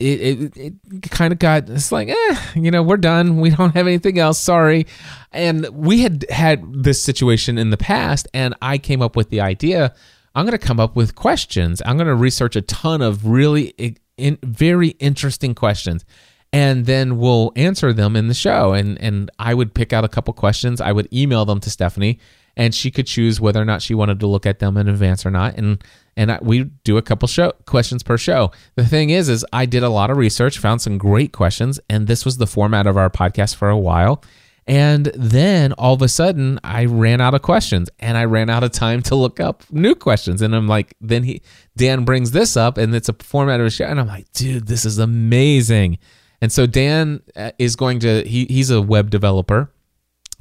it, 0.00 0.56
it, 0.56 0.56
it 0.56 1.10
kind 1.10 1.32
of 1.32 1.38
got 1.38 1.68
it's 1.68 1.92
like 1.92 2.08
eh 2.08 2.36
you 2.54 2.70
know 2.70 2.82
we're 2.82 2.96
done. 2.96 3.40
We 3.40 3.50
don't 3.50 3.74
have 3.74 3.86
anything 3.86 4.18
else. 4.18 4.38
Sorry. 4.38 4.86
And 5.32 5.68
we 5.68 6.00
had 6.00 6.24
had 6.30 6.82
this 6.82 7.02
situation 7.02 7.58
in 7.58 7.70
the 7.70 7.76
past 7.76 8.26
and 8.34 8.54
i 8.62 8.78
came 8.78 9.02
up 9.02 9.14
with 9.14 9.30
the 9.30 9.40
idea 9.40 9.94
i'm 10.34 10.44
going 10.44 10.58
to 10.58 10.66
come 10.66 10.80
up 10.80 10.96
with 10.96 11.14
questions. 11.14 11.82
I'm 11.84 11.96
going 11.96 12.08
to 12.08 12.14
research 12.14 12.56
a 12.56 12.62
ton 12.62 13.02
of 13.02 13.26
really 13.26 13.98
in, 14.16 14.38
very 14.42 14.88
interesting 14.98 15.54
questions 15.54 16.04
and 16.52 16.86
then 16.86 17.18
we'll 17.18 17.52
answer 17.54 17.92
them 17.92 18.16
in 18.16 18.28
the 18.28 18.34
show. 18.34 18.72
And 18.72 19.00
and 19.00 19.30
i 19.38 19.54
would 19.54 19.74
pick 19.74 19.92
out 19.92 20.04
a 20.04 20.08
couple 20.08 20.32
questions. 20.34 20.80
I 20.80 20.92
would 20.92 21.12
email 21.12 21.44
them 21.44 21.60
to 21.60 21.70
stephanie 21.70 22.18
and 22.60 22.74
she 22.74 22.90
could 22.90 23.06
choose 23.06 23.40
whether 23.40 23.60
or 23.60 23.64
not 23.64 23.80
she 23.80 23.94
wanted 23.94 24.20
to 24.20 24.26
look 24.26 24.44
at 24.44 24.58
them 24.58 24.76
in 24.76 24.86
advance 24.86 25.24
or 25.24 25.30
not 25.30 25.56
and 25.56 25.82
and 26.16 26.38
we 26.42 26.64
do 26.84 26.98
a 26.98 27.02
couple 27.02 27.26
show 27.28 27.52
questions 27.66 28.02
per 28.02 28.18
show. 28.18 28.50
The 28.74 28.84
thing 28.84 29.08
is, 29.08 29.30
is 29.30 29.46
I 29.54 29.64
did 29.64 29.82
a 29.82 29.88
lot 29.88 30.10
of 30.10 30.18
research, 30.18 30.58
found 30.58 30.82
some 30.82 30.98
great 30.98 31.32
questions, 31.32 31.80
and 31.88 32.06
this 32.06 32.26
was 32.26 32.36
the 32.36 32.46
format 32.46 32.86
of 32.86 32.98
our 32.98 33.08
podcast 33.08 33.54
for 33.54 33.70
a 33.70 33.78
while. 33.78 34.22
And 34.66 35.06
then 35.14 35.72
all 35.74 35.94
of 35.94 36.02
a 36.02 36.08
sudden, 36.08 36.60
I 36.62 36.84
ran 36.84 37.22
out 37.22 37.34
of 37.34 37.40
questions, 37.40 37.88
and 37.98 38.18
I 38.18 38.24
ran 38.26 38.50
out 38.50 38.62
of 38.62 38.72
time 38.72 39.02
to 39.04 39.14
look 39.14 39.40
up 39.40 39.64
new 39.70 39.94
questions. 39.94 40.42
And 40.42 40.54
I'm 40.54 40.68
like, 40.68 40.94
then 41.00 41.22
he 41.22 41.42
Dan 41.76 42.04
brings 42.04 42.32
this 42.32 42.56
up, 42.56 42.76
and 42.76 42.94
it's 42.94 43.08
a 43.08 43.14
format 43.14 43.60
of 43.60 43.66
a 43.66 43.70
show, 43.70 43.86
and 43.86 43.98
I'm 43.98 44.06
like, 44.08 44.30
dude, 44.32 44.66
this 44.66 44.84
is 44.84 44.98
amazing. 44.98 45.98
And 46.42 46.52
so 46.52 46.66
Dan 46.66 47.22
uh, 47.34 47.52
is 47.58 47.76
going 47.76 48.00
to 48.00 48.22
he 48.24 48.44
he's 48.46 48.70
a 48.70 48.82
web 48.82 49.10
developer 49.10 49.72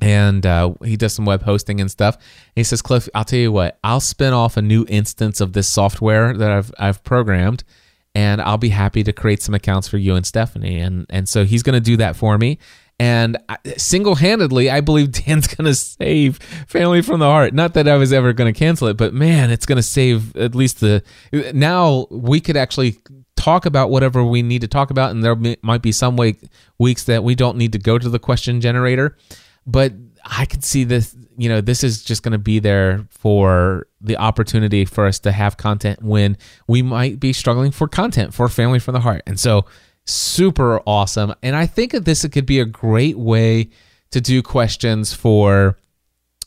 and 0.01 0.45
uh, 0.45 0.73
he 0.83 0.95
does 0.95 1.13
some 1.13 1.25
web 1.25 1.43
hosting 1.43 1.81
and 1.81 1.91
stuff. 1.91 2.15
And 2.15 2.23
he 2.55 2.63
says, 2.63 2.81
Cliff, 2.81 3.09
I'll 3.13 3.25
tell 3.25 3.39
you 3.39 3.51
what, 3.51 3.79
I'll 3.83 3.99
spin 3.99 4.33
off 4.33 4.57
a 4.57 4.61
new 4.61 4.85
instance 4.87 5.41
of 5.41 5.53
this 5.53 5.67
software 5.67 6.33
that 6.33 6.51
I've 6.51 6.71
I've 6.77 7.03
programmed, 7.03 7.63
and 8.15 8.41
I'll 8.41 8.57
be 8.57 8.69
happy 8.69 9.03
to 9.03 9.13
create 9.13 9.41
some 9.41 9.55
accounts 9.55 9.87
for 9.87 9.97
you 9.97 10.15
and 10.15 10.25
Stephanie. 10.25 10.79
And 10.79 11.05
and 11.09 11.27
so 11.27 11.45
he's 11.45 11.63
going 11.63 11.75
to 11.75 11.81
do 11.81 11.97
that 11.97 12.15
for 12.15 12.37
me. 12.37 12.59
And 13.01 13.37
single 13.77 14.15
handedly, 14.15 14.69
I 14.69 14.81
believe 14.81 15.11
Dan's 15.25 15.47
going 15.47 15.65
to 15.65 15.75
save 15.75 16.37
Family 16.37 17.01
from 17.01 17.19
the 17.21 17.27
Heart. 17.27 17.53
Not 17.53 17.73
that 17.75 17.87
I 17.87 17.95
was 17.95 18.11
ever 18.11 18.33
going 18.33 18.53
to 18.53 18.57
cancel 18.57 18.89
it, 18.89 18.97
but 18.97 19.13
man, 19.13 19.51
it's 19.51 19.65
going 19.65 19.77
to 19.77 19.83
save 19.83 20.35
at 20.35 20.55
least 20.55 20.79
the. 20.81 21.03
Now 21.53 22.07
we 22.09 22.39
could 22.41 22.57
actually 22.57 22.97
talk 23.37 23.65
about 23.65 23.89
whatever 23.89 24.21
we 24.21 24.41
need 24.41 24.61
to 24.61 24.67
talk 24.67 24.91
about, 24.91 25.11
and 25.11 25.23
there 25.23 25.37
might 25.61 25.81
be 25.81 25.93
some 25.93 26.17
way, 26.17 26.35
weeks 26.77 27.05
that 27.05 27.23
we 27.23 27.35
don't 27.35 27.57
need 27.57 27.71
to 27.71 27.79
go 27.79 27.97
to 27.97 28.09
the 28.09 28.19
question 28.19 28.59
generator 28.59 29.17
but 29.71 29.93
I 30.25 30.45
could 30.45 30.63
see 30.63 30.83
this, 30.83 31.15
you 31.37 31.49
know, 31.49 31.61
this 31.61 31.83
is 31.83 32.03
just 32.03 32.23
going 32.23 32.33
to 32.33 32.37
be 32.37 32.59
there 32.59 33.05
for 33.09 33.87
the 34.01 34.17
opportunity 34.17 34.85
for 34.85 35.05
us 35.05 35.19
to 35.19 35.31
have 35.31 35.57
content 35.57 36.01
when 36.01 36.37
we 36.67 36.81
might 36.81 37.19
be 37.19 37.33
struggling 37.33 37.71
for 37.71 37.87
content 37.87 38.33
for 38.33 38.49
Family 38.49 38.79
from 38.79 38.93
the 38.93 38.99
Heart. 38.99 39.23
And 39.27 39.39
so, 39.39 39.65
super 40.05 40.81
awesome. 40.87 41.35
And 41.43 41.55
I 41.55 41.67
think 41.67 41.91
that 41.91 42.05
this 42.05 42.25
could 42.27 42.45
be 42.45 42.59
a 42.59 42.65
great 42.65 43.17
way 43.17 43.69
to 44.11 44.19
do 44.19 44.41
questions 44.41 45.13
for 45.13 45.77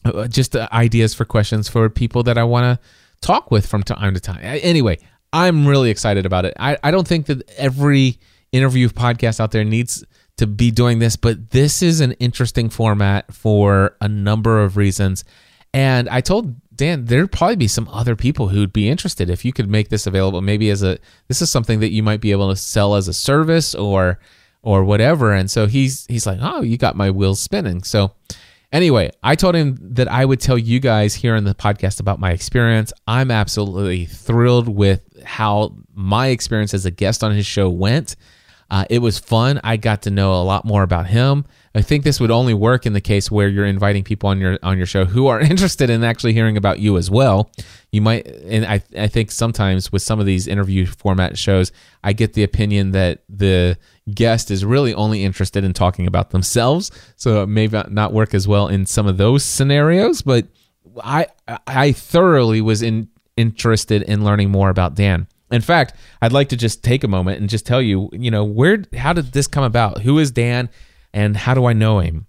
uh, 0.05 0.27
just 0.27 0.57
ideas 0.57 1.15
for 1.15 1.25
questions 1.25 1.69
for 1.69 1.89
people 1.89 2.25
that 2.25 2.37
I 2.37 2.45
want 2.45 2.65
to 2.81 2.87
talk 3.27 3.53
with 3.53 3.67
from 3.67 3.85
time 3.85 4.15
to 4.15 4.21
time. 4.21 4.41
Anyway, 4.43 4.99
I'm 5.33 5.67
really 5.67 5.91
excited 5.91 6.27
about 6.27 6.45
it. 6.45 6.55
I, 6.59 6.77
I 6.83 6.91
don't 6.91 7.07
think 7.07 7.27
that 7.27 7.49
every 7.53 8.19
interview 8.51 8.89
podcast 8.89 9.39
out 9.39 9.53
there 9.53 9.65
needs 9.65 10.05
to 10.39 10.47
be 10.47 10.71
doing 10.71 10.99
this, 10.99 11.17
but 11.17 11.51
this 11.51 11.83
is 11.83 12.01
an 12.01 12.13
interesting 12.13 12.69
format 12.71 13.33
for 13.33 13.97
a 14.01 14.09
number 14.09 14.63
of 14.63 14.77
reasons. 14.77 15.25
And 15.75 16.09
I 16.09 16.21
told 16.21 16.57
Dan 16.75 17.05
there'd 17.07 17.33
probably 17.33 17.57
be 17.57 17.69
some 17.69 17.89
other 17.89 18.17
people 18.17 18.49
who'd 18.49 18.73
be 18.73 18.89
interested 18.89 19.31
if 19.31 19.45
you 19.45 19.53
could 19.53 19.69
make 19.69 19.89
this 19.89 20.07
available. 20.07 20.41
Maybe 20.41 20.71
as 20.71 20.83
a 20.83 20.99
this 21.29 21.43
is 21.43 21.51
something 21.51 21.81
that 21.81 21.93
you 21.93 22.03
might 22.03 22.21
be 22.21 22.33
able 22.33 22.51
to 22.51 22.57
sell 22.57 22.95
as 22.95 23.09
a 23.09 23.15
service 23.15 23.75
or 23.75 24.19
or 24.63 24.85
whatever. 24.85 25.33
And 25.33 25.51
so 25.51 25.67
he's 25.67 26.07
he's 26.07 26.27
like, 26.27 26.39
oh, 26.41 26.63
you 26.63 26.77
got 26.77 26.97
my 26.97 27.11
wheels 27.11 27.41
spinning. 27.41 27.83
So 27.83 28.13
anyway, 28.73 29.11
I 29.23 29.35
told 29.35 29.55
him 29.55 29.79
that 29.81 30.09
I 30.09 30.25
would 30.25 30.41
tell 30.41 30.59
you 30.59 30.81
guys 30.81 31.15
here 31.15 31.37
in 31.37 31.45
the 31.45 31.55
podcast 31.55 32.01
about 32.01 32.21
my 32.21 32.33
experience. 32.33 32.93
I'm 33.07 33.31
absolutely 33.31 34.07
thrilled 34.07 34.69
with 34.69 35.03
how 35.25 35.77
my 35.95 36.29
experience 36.29 36.75
as 36.75 36.87
a 36.87 36.91
guest 36.91 37.23
on 37.23 37.33
his 37.33 37.47
show 37.47 37.69
went. 37.69 38.17
Uh, 38.73 38.87
it 38.89 39.01
was 39.01 39.19
fun. 39.19 39.61
I 39.63 39.77
got 39.77 40.01
to 40.03 40.11
know 40.11 40.33
a 40.33 40.41
lot 40.43 40.65
more 40.65 40.83
about 40.83 41.07
him. 41.07 41.45
I 41.75 41.83
think 41.83 42.05
this 42.05 42.19
would 42.19 42.31
only 42.31 42.55
work 42.55 42.87
in 42.87 42.95
the 42.95 43.03
case 43.03 43.31
where 43.31 43.47
you're 43.47 43.67
inviting 43.67 44.03
people 44.03 44.31
on 44.31 44.41
your 44.41 44.59
on 44.63 44.79
your 44.79 44.87
show 44.87 45.05
who 45.05 45.27
are 45.27 45.39
interested 45.53 45.91
in 45.91 46.03
actually 46.03 46.33
hearing 46.33 46.57
about 46.57 46.79
you 46.79 46.97
as 46.97 47.11
well. 47.11 47.51
You 47.91 48.01
might, 48.01 48.27
and 48.27 48.65
I 48.65 48.83
I 48.99 49.09
think 49.09 49.31
sometimes 49.31 49.93
with 49.93 50.01
some 50.01 50.21
of 50.21 50.25
these 50.25 50.49
interview 50.49 50.87
format 50.87 51.37
shows, 51.37 51.71
I 52.03 52.15
get 52.15 52.33
the 52.33 52.45
opinion 52.45 52.93
that 52.93 53.25
the 53.29 53.77
guest 54.15 54.51
is 54.51 54.65
really 54.65 54.95
only 54.95 55.23
interested 55.23 55.65
in 55.65 55.75
talking 55.75 56.07
about 56.07 56.31
themselves, 56.31 56.91
so 57.17 57.43
it 57.43 57.49
may 57.49 57.67
not 57.67 58.15
work 58.15 58.33
as 58.33 58.49
well 58.49 58.69
in 58.69 58.87
some 58.87 59.07
of 59.07 59.19
those 59.19 59.45
scenarios. 59.45 60.23
But 60.23 60.47
I 61.05 61.27
I 61.67 61.93
thoroughly 61.93 62.63
was 62.63 62.81
in, 62.81 63.09
interested 63.37 64.01
in 64.01 64.25
learning 64.25 64.51
more 64.51 64.71
about 64.71 64.95
Dan. 64.95 65.27
In 65.53 65.61
fact, 65.61 65.95
I'd 66.21 66.33
like 66.33 66.49
to 66.49 66.57
just 66.57 66.83
take 66.83 67.05
a 67.05 67.09
moment 67.09 67.41
and 67.41 67.49
just 67.49 67.67
tell 67.67 67.83
you, 67.83 68.09
you 68.13 68.31
know, 68.31 68.45
where 68.45 68.83
how 68.97 69.13
did 69.13 69.33
this 69.33 69.47
come 69.47 69.65
about? 69.65 70.03
Who 70.03 70.19
is 70.19 70.31
Dan? 70.31 70.71
and 71.13 71.37
how 71.37 71.55
do 71.55 71.67
I 71.67 71.73
know 71.73 72.01
him? 72.01 72.27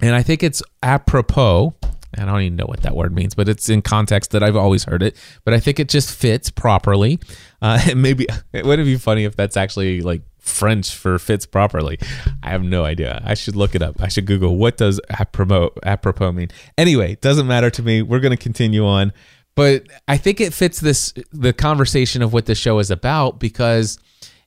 And 0.00 0.14
I 0.14 0.22
think 0.22 0.42
it's 0.42 0.62
apropos. 0.82 1.74
I 2.16 2.24
don't 2.24 2.40
even 2.40 2.56
know 2.56 2.64
what 2.66 2.82
that 2.82 2.96
word 2.96 3.14
means, 3.14 3.34
but 3.34 3.48
it's 3.48 3.68
in 3.68 3.82
context 3.82 4.30
that 4.30 4.42
I've 4.42 4.56
always 4.56 4.84
heard 4.84 5.02
it. 5.02 5.16
But 5.44 5.54
I 5.54 5.60
think 5.60 5.78
it 5.78 5.88
just 5.88 6.12
fits 6.12 6.50
properly. 6.50 7.18
Uh, 7.60 7.80
maybe 7.96 8.24
it 8.52 8.64
would 8.64 8.76
be 8.84 8.96
funny 8.96 9.24
if 9.24 9.34
that's 9.34 9.56
actually 9.56 10.00
like 10.00 10.22
French 10.38 10.94
for 10.94 11.18
fits 11.18 11.44
properly. 11.44 11.98
I 12.40 12.50
have 12.50 12.62
no 12.62 12.84
idea. 12.84 13.20
I 13.24 13.34
should 13.34 13.56
look 13.56 13.74
it 13.74 13.82
up. 13.82 14.00
I 14.00 14.06
should 14.06 14.26
Google 14.26 14.56
what 14.56 14.76
does 14.76 15.00
apropos 15.10 15.72
apropos 15.82 16.30
mean. 16.30 16.50
Anyway, 16.78 17.16
doesn't 17.16 17.48
matter 17.48 17.68
to 17.70 17.82
me. 17.82 18.02
We're 18.02 18.20
going 18.20 18.30
to 18.30 18.40
continue 18.40 18.86
on, 18.86 19.12
but 19.58 19.88
I 20.06 20.18
think 20.18 20.40
it 20.40 20.54
fits 20.54 20.78
this 20.78 21.12
the 21.32 21.52
conversation 21.52 22.22
of 22.22 22.32
what 22.32 22.46
the 22.46 22.54
show 22.54 22.78
is 22.78 22.92
about 22.92 23.40
because 23.40 23.98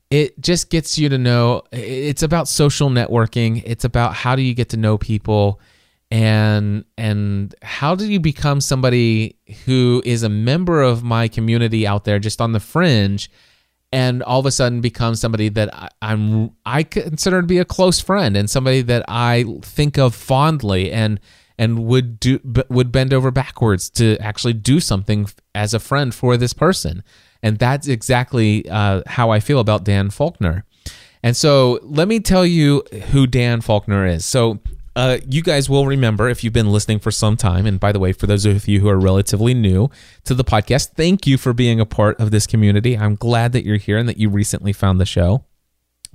it 0.10 0.40
just 0.40 0.70
gets 0.70 0.98
you 0.98 1.10
to 1.10 1.18
know 1.18 1.64
it's 1.74 2.24
about 2.24 2.48
social 2.48 2.90
networking. 2.90 3.62
It's 3.66 3.84
about 3.84 4.14
how 4.14 4.38
do 4.38 4.42
you 4.42 4.54
get 4.54 4.70
to 4.70 4.78
know 4.78 4.98
people 4.98 5.60
and 6.12 6.86
and 6.98 7.54
how 7.62 7.94
do 7.94 8.10
you 8.10 8.22
become 8.22 8.62
somebody 8.62 9.36
who 9.66 10.02
is 10.06 10.24
a 10.24 10.30
member 10.30 10.82
of 10.82 11.04
my 11.04 11.28
community 11.28 11.86
out 11.86 12.06
there 12.06 12.18
just 12.18 12.40
on 12.40 12.54
the 12.54 12.62
fringe 12.62 13.30
and 13.92 14.24
all 14.24 14.40
of 14.40 14.46
a 14.46 14.52
sudden 14.52 14.80
become 14.80 15.16
somebody 15.16 15.50
that 15.50 15.76
I, 15.76 15.90
I'm 16.02 16.52
I 16.66 16.84
consider 16.84 17.42
to 17.42 17.48
be 17.48 17.58
a 17.58 17.66
close 17.66 18.00
friend 18.00 18.38
and 18.38 18.50
somebody 18.50 18.82
that 18.84 19.04
I 19.10 19.44
think 19.62 19.98
of 19.98 20.16
fondly. 20.16 20.90
And 20.90 21.20
and 21.58 21.86
would 21.86 22.20
do 22.20 22.40
would 22.70 22.92
bend 22.92 23.14
over 23.14 23.32
backwards 23.32 23.90
to 23.90 24.18
actually 24.20 24.54
do 24.54 24.80
something 24.80 25.30
as 25.54 25.74
a 25.74 25.80
friend 25.80 26.14
for 26.14 26.38
this 26.38 26.54
person 26.54 27.04
and 27.44 27.58
that's 27.58 27.88
exactly 27.88 28.70
uh, 28.70 29.02
how 29.08 29.32
I 29.32 29.40
feel 29.40 29.60
about 29.60 29.84
Dan 29.84 30.10
Faulkner. 30.10 30.66
And 31.24 31.36
so 31.36 31.80
let 31.84 32.08
me 32.08 32.20
tell 32.20 32.46
you 32.46 32.84
who 33.12 33.28
Dan 33.28 33.62
Faulkner 33.62 34.06
is. 34.06 34.26
So 34.26 34.60
uh, 34.96 35.18
you 35.28 35.42
guys 35.42 35.70
will 35.70 35.86
remember 35.86 36.30
if 36.30 36.44
you've 36.44 36.54
been 36.54 36.72
listening 36.72 37.00
for 37.00 37.12
some 37.12 37.38
time. 37.38 37.66
And 37.66 37.80
by 37.80 37.92
the 37.92 38.00
way, 38.00 38.12
for 38.12 38.28
those 38.28 38.46
of 38.46 38.68
you 38.68 38.80
who 38.80 38.90
are 38.90 39.00
relatively 39.00 39.54
new 39.54 39.90
to 40.26 40.34
the 40.34 40.44
podcast, 40.44 40.90
thank 40.96 41.26
you 41.26 41.38
for 41.38 41.54
being 41.54 41.80
a 41.80 41.86
part 41.86 42.20
of 42.20 42.32
this 42.32 42.48
community. 42.48 42.98
I'm 42.98 43.16
glad 43.16 43.54
that 43.54 43.66
you're 43.66 43.78
here 43.78 43.98
and 43.98 44.10
that 44.10 44.18
you 44.18 44.30
recently 44.30 44.74
found 44.74 45.00
the 45.00 45.06
show. 45.06 45.46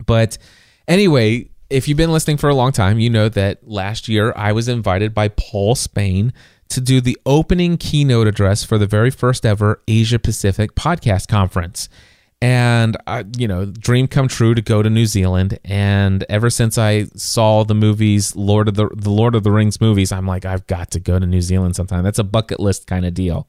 But 0.05 0.39
anyway, 0.87 1.51
if 1.69 1.89
you've 1.89 1.97
been 1.97 2.13
listening 2.13 2.37
for 2.37 2.49
a 2.49 2.55
long 2.55 2.73
time, 2.73 2.99
you 2.99 3.11
know 3.11 3.29
that 3.29 3.67
last 3.69 4.09
year 4.09 4.33
I 4.37 4.53
was 4.53 4.69
invited 4.69 5.15
by 5.15 5.29
Paul 5.29 5.75
Spain 5.75 6.33
to 6.69 6.81
do 6.81 7.01
the 7.01 7.19
opening 7.27 7.77
keynote 7.77 8.27
address 8.27 8.65
for 8.65 8.79
the 8.79 8.87
very 8.87 9.11
first 9.11 9.47
ever 9.47 9.83
Asia 9.87 10.19
Pacific 10.19 10.75
podcast 10.75 11.29
conference. 11.29 11.89
And, 12.43 12.97
uh, 13.07 13.25
you 13.37 13.49
know, 13.49 13.65
dream 13.65 14.09
come 14.09 14.29
true 14.29 14.55
to 14.55 14.61
go 14.61 14.83
to 14.83 14.91
New 14.91 15.07
Zealand. 15.07 15.59
And 15.65 16.25
ever 16.29 16.51
since 16.51 16.77
I 16.77 17.05
saw 17.15 17.65
the 17.65 17.75
movies, 17.75 18.37
Lord 18.37 18.69
of 18.69 18.75
the, 18.75 18.89
the 18.95 19.11
Lord 19.11 19.35
of 19.35 19.43
the 19.43 19.51
Rings 19.51 19.81
movies, 19.81 20.13
I'm 20.13 20.27
like, 20.27 20.45
I've 20.45 20.67
got 20.67 20.91
to 20.93 21.01
go 21.01 21.19
to 21.19 21.27
New 21.27 21.41
Zealand 21.41 21.77
sometime. 21.77 22.05
That's 22.05 22.19
a 22.19 22.25
bucket 22.25 22.61
list 22.61 22.87
kind 22.87 23.07
of 23.07 23.15
deal. 23.15 23.49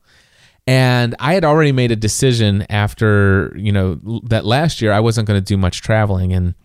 And 0.65 1.15
I 1.19 1.33
had 1.33 1.43
already 1.43 1.71
made 1.71 1.91
a 1.91 1.95
decision 1.95 2.65
after, 2.69 3.53
you 3.57 3.71
know, 3.71 4.21
that 4.25 4.45
last 4.45 4.81
year 4.81 4.91
I 4.91 4.99
wasn't 4.99 5.27
going 5.27 5.39
to 5.39 5.45
do 5.45 5.57
much 5.57 5.81
traveling. 5.81 6.33
And 6.33 6.55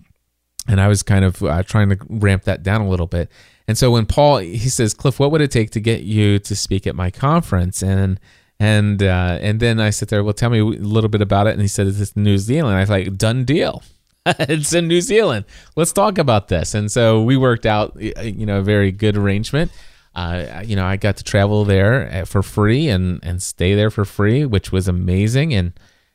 and 0.68 0.80
I 0.80 0.88
was 0.88 1.02
kind 1.02 1.24
of 1.24 1.42
uh, 1.42 1.62
trying 1.62 1.90
to 1.90 1.98
ramp 2.08 2.44
that 2.44 2.62
down 2.62 2.80
a 2.80 2.88
little 2.88 3.06
bit. 3.06 3.30
And 3.68 3.78
so 3.78 3.90
when 3.90 4.06
Paul 4.06 4.38
he 4.38 4.68
says, 4.68 4.94
Cliff, 4.94 5.18
what 5.18 5.30
would 5.30 5.40
it 5.40 5.50
take 5.50 5.70
to 5.70 5.80
get 5.80 6.02
you 6.02 6.38
to 6.40 6.56
speak 6.56 6.86
at 6.86 6.94
my 6.94 7.10
conference? 7.10 7.82
And 7.82 8.18
and 8.58 9.02
uh, 9.02 9.38
and 9.40 9.60
then 9.60 9.80
I 9.80 9.90
sit 9.90 10.08
there, 10.08 10.22
well, 10.22 10.34
tell 10.34 10.50
me 10.50 10.60
a 10.60 10.64
little 10.64 11.10
bit 11.10 11.20
about 11.20 11.46
it. 11.46 11.52
And 11.52 11.62
he 11.62 11.68
said, 11.68 11.86
it's 11.86 12.16
New 12.16 12.38
Zealand. 12.38 12.76
I 12.76 12.80
was 12.80 12.90
like, 12.90 13.16
done 13.16 13.44
deal. 13.44 13.82
it's 14.26 14.72
in 14.72 14.86
New 14.86 15.00
Zealand. 15.00 15.44
Let's 15.74 15.92
talk 15.92 16.18
about 16.18 16.48
this. 16.48 16.74
And 16.74 16.90
so 16.90 17.22
we 17.22 17.36
worked 17.36 17.66
out, 17.66 18.00
you 18.00 18.46
know, 18.46 18.58
a 18.58 18.62
very 18.62 18.92
good 18.92 19.16
arrangement. 19.16 19.72
Uh, 20.14 20.62
you 20.64 20.76
know, 20.76 20.84
I 20.84 20.96
got 20.96 21.16
to 21.16 21.24
travel 21.24 21.64
there 21.64 22.08
uh, 22.12 22.24
for 22.24 22.42
free 22.42 22.88
and 22.88 23.18
and 23.24 23.42
stay 23.42 23.74
there 23.74 23.90
for 23.90 24.04
free, 24.04 24.44
which 24.44 24.70
was 24.70 24.86
amazing. 24.86 25.54
And 25.54 25.72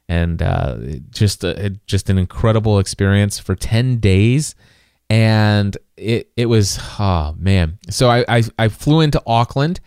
and 0.10 0.42
uh, 0.42 0.78
just 1.10 1.44
a, 1.44 1.70
just 1.86 2.10
an 2.10 2.18
incredible 2.18 2.80
experience 2.80 3.40
for 3.40 3.56
ten 3.56 4.00
days 4.00 4.56
and 5.10 5.78
it 5.96 6.30
it 6.36 6.48
was 6.48 6.80
oh 7.00 7.36
man. 7.38 7.80
So 7.90 8.10
I 8.10 8.26
I, 8.28 8.44
I 8.60 8.68
flew 8.68 9.02
into 9.02 9.22
Auckland 9.26 9.80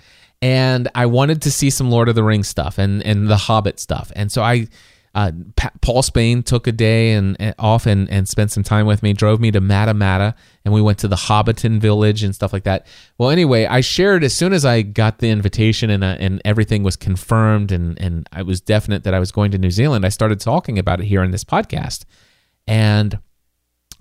and 0.42 0.88
I 0.94 1.06
wanted 1.06 1.42
to 1.42 1.50
see 1.50 1.70
some 1.70 1.90
Lord 1.90 2.08
of 2.08 2.14
the 2.14 2.24
Rings 2.24 2.48
stuff 2.48 2.78
and 2.78 3.02
and 3.02 3.28
the 3.28 3.36
Hobbit 3.36 3.78
stuff, 3.80 4.12
and 4.16 4.30
so 4.30 4.42
I. 4.42 4.68
Uh, 5.12 5.32
Paul 5.80 6.02
Spain 6.02 6.42
took 6.44 6.68
a 6.68 6.72
day 6.72 7.12
and, 7.12 7.36
and, 7.40 7.54
off 7.58 7.86
and, 7.86 8.08
and 8.10 8.28
spent 8.28 8.52
some 8.52 8.62
time 8.62 8.86
with 8.86 9.02
me, 9.02 9.12
drove 9.12 9.40
me 9.40 9.50
to 9.50 9.60
Matamata, 9.60 10.34
and 10.64 10.72
we 10.72 10.80
went 10.80 10.98
to 10.98 11.08
the 11.08 11.16
Hobbiton 11.16 11.80
village 11.80 12.22
and 12.22 12.32
stuff 12.32 12.52
like 12.52 12.62
that. 12.62 12.86
Well, 13.18 13.30
anyway, 13.30 13.66
I 13.66 13.80
shared 13.80 14.22
as 14.22 14.32
soon 14.32 14.52
as 14.52 14.64
I 14.64 14.82
got 14.82 15.18
the 15.18 15.28
invitation 15.30 15.90
and, 15.90 16.04
uh, 16.04 16.16
and 16.20 16.40
everything 16.44 16.84
was 16.84 16.94
confirmed 16.94 17.72
and, 17.72 18.00
and 18.00 18.28
I 18.32 18.42
was 18.42 18.60
definite 18.60 19.02
that 19.02 19.14
I 19.14 19.18
was 19.18 19.32
going 19.32 19.50
to 19.50 19.58
New 19.58 19.70
Zealand, 19.70 20.06
I 20.06 20.10
started 20.10 20.38
talking 20.38 20.78
about 20.78 21.00
it 21.00 21.06
here 21.06 21.24
in 21.24 21.32
this 21.32 21.44
podcast. 21.44 22.04
And 22.68 23.18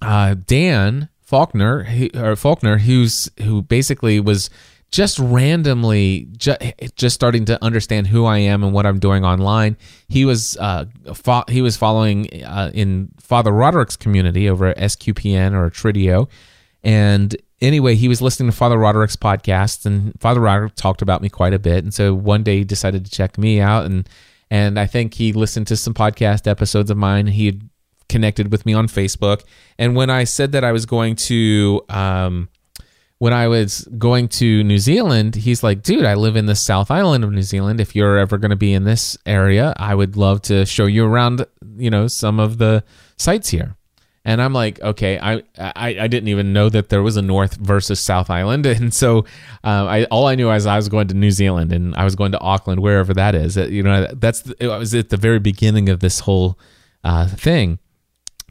uh, 0.02 0.36
Dan 0.46 1.10
Faulkner, 1.22 1.88
or 2.16 2.36
Faulkner, 2.36 2.80
who's 2.80 3.30
who 3.44 3.62
basically 3.62 4.20
was 4.20 4.50
just 4.92 5.20
randomly 5.20 6.28
just, 6.38 6.62
just 6.96 7.16
starting 7.16 7.46
to 7.46 7.64
understand 7.64 8.08
who 8.08 8.26
I 8.26 8.40
am 8.40 8.64
and 8.64 8.74
what 8.74 8.86
I'm 8.86 9.00
doing 9.00 9.24
online. 9.24 9.78
He 10.08 10.26
was 10.26 10.58
uh, 10.58 10.86
fo- 11.14 11.46
he 11.48 11.62
was 11.62 11.78
following 11.78 12.44
uh, 12.44 12.72
in 12.74 13.10
Father 13.20 13.52
Roderick's 13.52 13.96
community 13.96 14.50
over 14.50 14.68
at 14.68 14.78
SQPN 14.78 15.54
or 15.54 15.70
Trideo, 15.70 16.28
and 16.84 17.36
anyway, 17.62 17.96
he 17.96 18.08
was 18.08 18.22
listening 18.22 18.52
to 18.52 18.56
Father 18.58 18.78
Roderick's 18.78 19.16
podcast, 19.16 19.86
and 19.86 20.20
Father 20.20 20.40
Roderick 20.40 20.76
talked 20.76 21.02
about 21.02 21.22
me 21.22 21.30
quite 21.30 21.54
a 21.54 21.60
bit. 21.60 21.84
And 21.84 21.94
so 21.94 22.14
one 22.14 22.44
day 22.44 22.60
he 22.60 22.64
decided 22.64 23.06
to 23.06 23.12
check 23.12 23.38
me 23.38 23.60
out, 23.60 23.86
and 23.86 24.08
and 24.50 24.80
I 24.80 24.86
think 24.86 25.14
he 25.14 25.34
listened 25.34 25.68
to 25.68 25.76
some 25.76 25.94
podcast 25.94 26.48
episodes 26.48 26.90
of 26.90 26.98
mine. 26.98 27.28
He 27.28 27.46
had 27.46 27.70
connected 28.08 28.52
with 28.52 28.66
me 28.66 28.74
on 28.74 28.88
Facebook. 28.88 29.44
And 29.78 29.96
when 29.96 30.10
I 30.10 30.24
said 30.26 30.52
that 30.52 30.64
I 30.64 30.72
was 30.72 30.86
going 30.86 31.16
to, 31.16 31.82
um, 31.90 32.50
when 33.20 33.34
I 33.34 33.50
was 33.50 33.82
going 33.98 34.30
to 34.30 34.64
New 34.64 34.80
Zealand, 34.80 35.36
he's 35.36 35.62
like, 35.62 35.84
dude, 35.84 36.06
I 36.06 36.14
live 36.14 36.38
in 36.38 36.46
the 36.46 36.56
South 36.56 36.90
Island 36.90 37.26
of 37.26 37.32
New 37.32 37.42
Zealand. 37.42 37.82
If 37.82 37.94
you're 37.94 38.18
ever 38.18 38.38
going 38.38 38.52
to 38.52 38.56
be 38.56 38.74
in 38.74 38.86
this 38.86 39.18
area, 39.26 39.74
I 39.78 39.94
would 39.94 40.16
love 40.16 40.42
to 40.44 40.66
show 40.66 40.86
you 40.86 41.06
around, 41.06 41.46
you 41.78 41.90
know, 41.90 42.08
some 42.08 42.40
of 42.40 42.58
the 42.58 42.84
sites 43.18 43.50
here. 43.50 43.76
And 44.24 44.42
I'm 44.42 44.54
like, 44.54 44.80
okay, 44.82 45.20
I, 45.20 45.44
I, 45.58 45.98
I 46.00 46.08
didn't 46.08 46.30
even 46.30 46.54
know 46.54 46.70
that 46.70 46.90
there 46.90 47.02
was 47.02 47.18
a 47.18 47.22
North 47.22 47.56
versus 47.56 48.00
South 48.00 48.30
Island, 48.30 48.66
and 48.68 48.94
so 48.94 49.20
uh, 49.64 49.86
I 49.86 50.04
all 50.06 50.28
I 50.28 50.36
knew 50.36 50.48
was 50.48 50.66
I 50.66 50.76
was 50.76 50.88
going 50.88 51.08
to 51.10 51.14
New 51.14 51.32
Zealand 51.32 51.74
and 51.74 51.96
I 51.96 52.04
was 52.04 52.16
going 52.16 52.32
to 52.34 52.40
Auckland, 52.40 52.82
wherever 52.82 53.14
that 53.14 53.34
is. 53.34 53.58
You 53.58 53.84
know, 53.84 54.08
that's 54.14 54.50
it 54.60 54.68
was 54.68 54.94
at 54.94 55.10
the 55.10 55.18
very 55.18 55.40
beginning 55.40 55.90
of 55.90 56.00
this 56.00 56.22
whole 56.22 56.60
uh, 57.04 57.28
thing, 57.28 57.80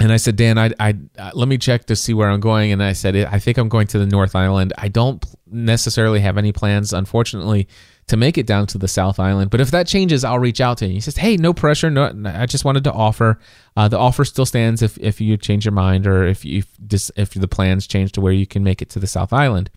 and 0.00 0.12
I 0.12 0.16
said, 0.16 0.37
Dan, 0.37 0.58
I, 0.58 0.70
I 0.78 0.94
uh, 1.18 1.30
let 1.34 1.48
me 1.48 1.58
check 1.58 1.87
to 1.87 1.96
see 1.96 2.14
where 2.14 2.30
I'm 2.30 2.40
going. 2.40 2.72
And 2.72 2.82
I 2.82 2.92
said, 2.92 3.16
I 3.16 3.38
think 3.38 3.58
I'm 3.58 3.68
going 3.68 3.88
to 3.88 3.98
the 3.98 4.06
North 4.06 4.37
Island. 4.37 4.72
I 4.78 4.88
don't 4.88 5.24
necessarily 5.50 6.20
have 6.20 6.38
any 6.38 6.52
plans, 6.52 6.92
unfortunately, 6.92 7.68
to 8.06 8.16
make 8.16 8.38
it 8.38 8.46
down 8.46 8.66
to 8.68 8.78
the 8.78 8.87
South 8.87 9.18
Island. 9.18 9.50
But 9.50 9.61
if 9.61 9.70
that 9.72 9.87
changes, 9.87 10.24
I'll 10.24 10.38
reach 10.38 10.61
out 10.61 10.78
to 10.78 10.87
you. 10.87 10.94
He 10.94 11.00
says, 11.00 11.16
Hey, 11.16 11.37
no 11.37 11.52
pressure. 11.52 11.90
No, 11.90 12.12
I 12.26 12.46
just 12.46 12.64
wanted 12.64 12.84
to 12.84 12.92
offer. 12.92 13.40
Uh, 13.76 13.88
the 13.88 13.98
offer 13.98 14.24
still 14.24 14.46
stands 14.46 14.82
if, 14.82 14.96
if 14.98 15.20
you 15.20 15.37
change 15.37 15.64
your 15.64 15.72
mind 15.72 16.06
or 16.06 16.26
if 16.26 16.44
you 16.44 16.62
if, 16.90 17.11
if 17.16 17.30
the 17.30 17.48
plans 17.48 17.87
change 17.87 18.12
to 18.12 18.20
where 18.20 18.32
you 18.32 18.46
can 18.46 18.62
make 18.62 18.80
it 18.80 18.90
to 18.90 18.98
the 18.98 19.06
South 19.06 19.32
Island. 19.32 19.70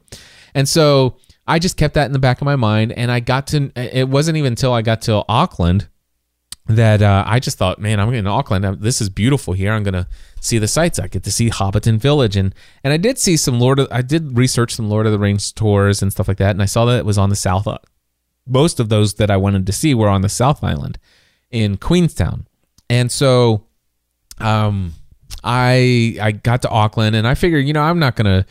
And 0.53 0.69
so 0.69 1.17
I 1.47 1.57
just 1.57 1.77
kept 1.77 1.95
that 1.95 2.05
in 2.05 2.11
the 2.11 2.19
back 2.19 2.41
of 2.41 2.45
my 2.45 2.55
mind. 2.55 2.91
And 2.91 3.11
I 3.11 3.21
got 3.21 3.47
to. 3.47 3.71
It 3.75 4.07
wasn't 4.07 4.37
even 4.37 4.53
until 4.53 4.73
I 4.73 4.81
got 4.81 5.01
to 5.03 5.25
Auckland 5.27 5.87
that 6.77 7.01
uh, 7.01 7.23
I 7.27 7.39
just 7.39 7.57
thought, 7.57 7.79
man, 7.79 7.99
I'm 7.99 8.13
in 8.13 8.27
Auckland. 8.27 8.81
This 8.81 9.01
is 9.01 9.09
beautiful 9.09 9.53
here. 9.53 9.73
I'm 9.73 9.83
gonna 9.83 10.07
see 10.39 10.57
the 10.57 10.67
sights. 10.67 10.99
I 10.99 11.07
get 11.07 11.23
to 11.23 11.31
see 11.31 11.49
Hobbiton 11.49 11.97
Village, 11.97 12.35
and 12.35 12.53
and 12.83 12.93
I 12.93 12.97
did 12.97 13.17
see 13.17 13.37
some 13.37 13.59
Lord. 13.59 13.79
Of, 13.79 13.87
I 13.91 14.01
did 14.01 14.37
research 14.37 14.75
some 14.75 14.89
Lord 14.89 15.05
of 15.05 15.11
the 15.11 15.19
Rings 15.19 15.51
tours 15.51 16.01
and 16.01 16.11
stuff 16.11 16.27
like 16.27 16.37
that, 16.37 16.51
and 16.51 16.61
I 16.61 16.65
saw 16.65 16.85
that 16.85 16.97
it 16.97 17.05
was 17.05 17.17
on 17.17 17.29
the 17.29 17.35
south. 17.35 17.67
Uh, 17.67 17.77
most 18.47 18.79
of 18.79 18.89
those 18.89 19.15
that 19.15 19.31
I 19.31 19.37
wanted 19.37 19.65
to 19.65 19.71
see 19.71 19.93
were 19.93 20.09
on 20.09 20.21
the 20.21 20.29
South 20.29 20.63
Island 20.63 20.97
in 21.51 21.77
Queenstown, 21.77 22.47
and 22.89 23.11
so, 23.11 23.65
um, 24.39 24.93
I 25.43 26.17
I 26.21 26.31
got 26.31 26.61
to 26.63 26.69
Auckland 26.69 27.15
and 27.15 27.27
I 27.27 27.35
figured, 27.35 27.65
you 27.65 27.73
know, 27.73 27.81
I'm 27.81 27.99
not 27.99 28.15
gonna 28.15 28.45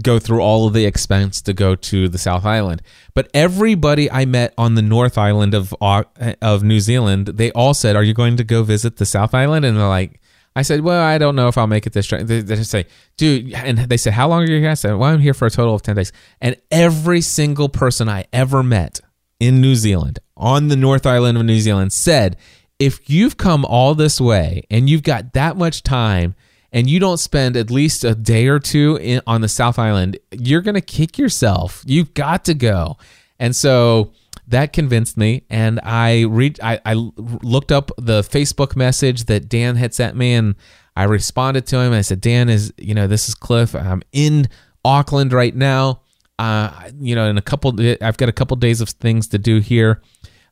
go 0.00 0.18
through 0.18 0.40
all 0.40 0.66
of 0.66 0.72
the 0.72 0.86
expense 0.86 1.42
to 1.42 1.52
go 1.52 1.74
to 1.74 2.08
the 2.08 2.18
South 2.18 2.46
Island. 2.46 2.80
But 3.14 3.28
everybody 3.34 4.10
I 4.10 4.24
met 4.24 4.54
on 4.56 4.74
the 4.74 4.82
North 4.82 5.18
Island 5.18 5.54
of 5.54 5.74
of 5.80 6.62
New 6.62 6.80
Zealand, 6.80 7.26
they 7.26 7.50
all 7.52 7.74
said, 7.74 7.96
"Are 7.96 8.02
you 8.02 8.14
going 8.14 8.36
to 8.36 8.44
go 8.44 8.62
visit 8.62 8.96
the 8.96 9.06
South 9.06 9.34
Island?" 9.34 9.64
And 9.64 9.76
they're 9.76 9.88
like, 9.88 10.20
I 10.56 10.62
said, 10.62 10.80
"Well, 10.80 11.02
I 11.02 11.18
don't 11.18 11.36
know 11.36 11.48
if 11.48 11.58
I'll 11.58 11.66
make 11.66 11.86
it 11.86 11.92
this 11.92 12.06
trip." 12.06 12.26
They, 12.26 12.40
they 12.40 12.56
just 12.56 12.70
say, 12.70 12.86
"Dude," 13.16 13.52
and 13.52 13.78
they 13.78 13.96
said, 13.96 14.14
"How 14.14 14.28
long 14.28 14.42
are 14.42 14.50
you 14.50 14.60
here?" 14.60 14.70
I 14.70 14.74
said, 14.74 14.94
"Well, 14.94 15.12
I'm 15.12 15.20
here 15.20 15.34
for 15.34 15.46
a 15.46 15.50
total 15.50 15.74
of 15.74 15.82
ten 15.82 15.96
days." 15.96 16.12
And 16.40 16.56
every 16.70 17.20
single 17.20 17.68
person 17.68 18.08
I 18.08 18.26
ever 18.32 18.62
met 18.62 19.00
in 19.40 19.60
New 19.60 19.74
Zealand 19.74 20.18
on 20.36 20.68
the 20.68 20.76
North 20.76 21.06
Island 21.06 21.36
of 21.36 21.44
New 21.44 21.60
Zealand 21.60 21.92
said, 21.92 22.36
"If 22.78 23.10
you've 23.10 23.36
come 23.36 23.64
all 23.64 23.94
this 23.94 24.20
way 24.20 24.64
and 24.70 24.88
you've 24.88 25.02
got 25.02 25.34
that 25.34 25.56
much 25.56 25.82
time." 25.82 26.34
And 26.72 26.88
you 26.88 26.98
don't 26.98 27.18
spend 27.18 27.56
at 27.56 27.70
least 27.70 28.04
a 28.04 28.14
day 28.14 28.48
or 28.48 28.58
two 28.58 28.96
in, 28.96 29.20
on 29.26 29.42
the 29.42 29.48
South 29.48 29.78
Island, 29.78 30.18
you're 30.30 30.62
going 30.62 30.74
to 30.74 30.80
kick 30.80 31.18
yourself. 31.18 31.82
You've 31.86 32.14
got 32.14 32.44
to 32.46 32.54
go. 32.54 32.96
And 33.38 33.54
so 33.54 34.12
that 34.48 34.72
convinced 34.72 35.16
me. 35.16 35.44
And 35.50 35.80
I 35.82 36.22
read, 36.22 36.58
I, 36.62 36.80
I 36.84 36.94
looked 36.94 37.72
up 37.72 37.90
the 37.98 38.22
Facebook 38.22 38.74
message 38.74 39.24
that 39.24 39.48
Dan 39.48 39.76
had 39.76 39.94
sent 39.94 40.16
me 40.16 40.32
and 40.34 40.54
I 40.96 41.04
responded 41.04 41.66
to 41.68 41.78
him. 41.78 41.92
I 41.92 42.00
said, 42.00 42.20
Dan 42.20 42.48
is, 42.48 42.72
you 42.78 42.94
know, 42.94 43.06
this 43.06 43.28
is 43.28 43.34
Cliff. 43.34 43.74
I'm 43.74 44.02
in 44.12 44.48
Auckland 44.84 45.32
right 45.32 45.54
now. 45.54 46.00
Uh, 46.38 46.90
you 46.98 47.14
know, 47.14 47.28
in 47.28 47.38
a 47.38 47.42
couple, 47.42 47.78
I've 48.00 48.16
got 48.16 48.28
a 48.28 48.32
couple 48.32 48.56
days 48.56 48.80
of 48.80 48.88
things 48.88 49.28
to 49.28 49.38
do 49.38 49.58
here. 49.60 50.02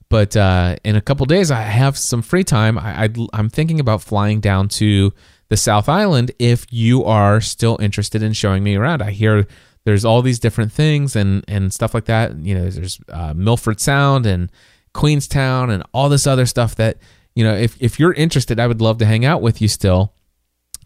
But 0.08 0.36
uh, 0.36 0.76
in 0.84 0.96
a 0.96 1.00
couple 1.00 1.24
days, 1.26 1.50
I 1.50 1.60
have 1.60 1.96
some 1.96 2.20
free 2.20 2.44
time. 2.44 2.78
I, 2.78 3.08
I'm 3.32 3.48
thinking 3.48 3.80
about 3.80 4.02
flying 4.02 4.40
down 4.40 4.68
to 4.70 5.12
the 5.50 5.56
South 5.56 5.88
Island 5.88 6.30
if 6.38 6.64
you 6.70 7.04
are 7.04 7.40
still 7.40 7.76
interested 7.80 8.22
in 8.22 8.32
showing 8.32 8.62
me 8.62 8.76
around. 8.76 9.02
I 9.02 9.10
hear 9.10 9.46
there's 9.84 10.04
all 10.04 10.22
these 10.22 10.38
different 10.38 10.72
things 10.72 11.14
and 11.16 11.44
and 11.46 11.74
stuff 11.74 11.92
like 11.92 12.06
that. 12.06 12.36
You 12.36 12.54
know, 12.54 12.70
there's 12.70 13.00
uh, 13.08 13.34
Milford 13.34 13.80
Sound 13.80 14.24
and 14.24 14.50
Queenstown 14.94 15.70
and 15.70 15.82
all 15.92 16.08
this 16.08 16.26
other 16.26 16.46
stuff 16.46 16.76
that 16.76 16.98
you 17.34 17.44
know. 17.44 17.54
If 17.54 17.76
if 17.80 17.98
you're 17.98 18.12
interested, 18.12 18.60
I 18.60 18.66
would 18.68 18.80
love 18.80 18.98
to 18.98 19.06
hang 19.06 19.24
out 19.24 19.42
with 19.42 19.60
you 19.60 19.68
still. 19.68 20.14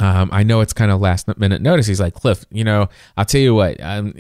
Um, 0.01 0.31
I 0.33 0.43
know 0.43 0.61
it's 0.61 0.73
kind 0.73 0.91
of 0.91 1.01
last 1.01 1.29
minute 1.39 1.63
notice. 1.63 1.87
He's 1.87 2.01
like 2.01 2.15
Cliff. 2.15 2.45
You 2.51 2.65
know, 2.65 2.89
I'll 3.17 3.27
tell 3.27 3.41
you 3.41 3.55
what. 3.55 3.81
Um, 3.81 4.15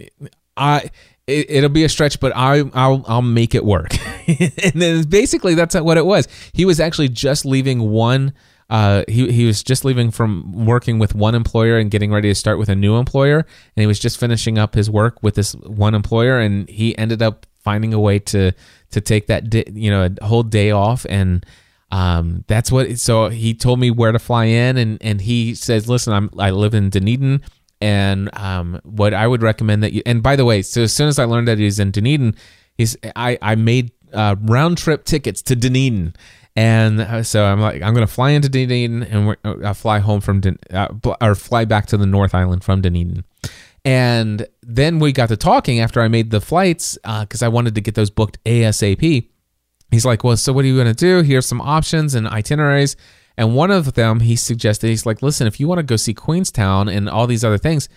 I 0.56 0.90
it, 1.26 1.62
will 1.62 1.70
be 1.70 1.84
a 1.84 1.88
stretch, 1.88 2.20
but 2.20 2.32
I 2.36 2.64
I'll 2.74 3.02
I'll 3.08 3.22
make 3.22 3.54
it 3.54 3.64
work. 3.64 3.94
and 4.28 4.72
then 4.74 5.04
basically 5.04 5.54
that's 5.54 5.74
what 5.74 5.96
it 5.96 6.04
was. 6.04 6.28
He 6.52 6.66
was 6.66 6.80
actually 6.80 7.08
just 7.08 7.46
leaving 7.46 7.90
one 7.90 8.34
uh, 8.70 9.04
he 9.08 9.30
he 9.30 9.46
was 9.46 9.62
just 9.62 9.84
leaving 9.84 10.10
from 10.10 10.66
working 10.66 10.98
with 10.98 11.14
one 11.14 11.34
employer 11.34 11.78
and 11.78 11.90
getting 11.90 12.12
ready 12.12 12.28
to 12.28 12.34
start 12.34 12.58
with 12.58 12.68
a 12.68 12.74
new 12.74 12.96
employer, 12.96 13.38
and 13.38 13.80
he 13.82 13.86
was 13.86 13.98
just 13.98 14.18
finishing 14.18 14.58
up 14.58 14.74
his 14.74 14.90
work 14.90 15.22
with 15.22 15.34
this 15.34 15.52
one 15.54 15.94
employer, 15.94 16.40
and 16.40 16.68
he 16.68 16.96
ended 16.96 17.22
up 17.22 17.46
finding 17.62 17.92
a 17.92 18.00
way 18.00 18.18
to 18.18 18.52
to 18.90 19.00
take 19.00 19.26
that 19.26 19.50
day, 19.50 19.64
you 19.72 19.90
know 19.90 20.08
a 20.20 20.26
whole 20.26 20.42
day 20.42 20.70
off 20.70 21.06
and. 21.08 21.44
Um, 21.90 22.44
that's 22.48 22.72
what. 22.72 22.98
So 22.98 23.28
he 23.28 23.54
told 23.54 23.78
me 23.78 23.92
where 23.92 24.10
to 24.10 24.18
fly 24.18 24.46
in, 24.46 24.78
and 24.78 24.98
and 25.00 25.20
he 25.20 25.54
says, 25.54 25.88
"Listen, 25.88 26.12
I'm 26.12 26.28
I 26.36 26.50
live 26.50 26.74
in 26.74 26.90
Dunedin, 26.90 27.40
and 27.80 28.36
um, 28.36 28.80
what 28.82 29.14
I 29.14 29.28
would 29.28 29.42
recommend 29.42 29.84
that 29.84 29.92
you. 29.92 30.02
And 30.04 30.20
by 30.20 30.34
the 30.34 30.44
way, 30.44 30.62
so 30.62 30.82
as 30.82 30.92
soon 30.92 31.06
as 31.06 31.20
I 31.20 31.24
learned 31.24 31.46
that 31.46 31.58
he's 31.58 31.78
in 31.78 31.92
Dunedin, 31.92 32.34
he's 32.76 32.96
I 33.14 33.38
I 33.40 33.54
made 33.54 33.92
uh, 34.12 34.36
round 34.40 34.78
trip 34.78 35.04
tickets 35.04 35.42
to 35.42 35.54
Dunedin, 35.54 36.14
and 36.56 37.00
uh, 37.00 37.22
so 37.22 37.44
I'm 37.44 37.60
like, 37.60 37.82
I'm 37.82 37.94
going 37.94 38.06
to 38.06 38.12
fly 38.12 38.30
into 38.30 38.48
Dunedin 38.48 39.02
and 39.02 39.36
uh, 39.44 39.74
fly 39.74 39.98
home 39.98 40.20
from, 40.20 40.40
Dun- 40.40 40.58
uh, 40.70 40.88
or 41.20 41.34
fly 41.34 41.64
back 41.64 41.86
to 41.86 41.96
the 41.96 42.06
North 42.06 42.34
Island 42.34 42.62
from 42.62 42.80
Dunedin. 42.80 43.24
And 43.84 44.46
then 44.62 44.98
we 44.98 45.12
got 45.12 45.28
to 45.28 45.36
talking 45.36 45.80
after 45.80 46.00
I 46.00 46.08
made 46.08 46.30
the 46.30 46.40
flights 46.40 46.96
because 47.02 47.42
uh, 47.42 47.46
I 47.46 47.48
wanted 47.48 47.74
to 47.74 47.80
get 47.80 47.94
those 47.94 48.10
booked 48.10 48.42
ASAP. 48.44 49.28
He's 49.90 50.06
like, 50.06 50.24
Well, 50.24 50.36
so 50.36 50.52
what 50.52 50.64
are 50.64 50.68
you 50.68 50.76
going 50.76 50.86
to 50.86 50.94
do? 50.94 51.22
Here's 51.22 51.46
some 51.46 51.60
options 51.60 52.14
and 52.14 52.26
itineraries. 52.26 52.96
And 53.36 53.56
one 53.56 53.72
of 53.72 53.94
them 53.94 54.20
he 54.20 54.36
suggested, 54.36 54.88
he's 54.88 55.04
like, 55.04 55.22
Listen, 55.22 55.46
if 55.46 55.60
you 55.60 55.68
want 55.68 55.80
to 55.80 55.82
go 55.82 55.96
see 55.96 56.14
Queenstown 56.14 56.88
and 56.88 57.08
all 57.08 57.26
these 57.26 57.44
other 57.44 57.58
things, 57.58 57.88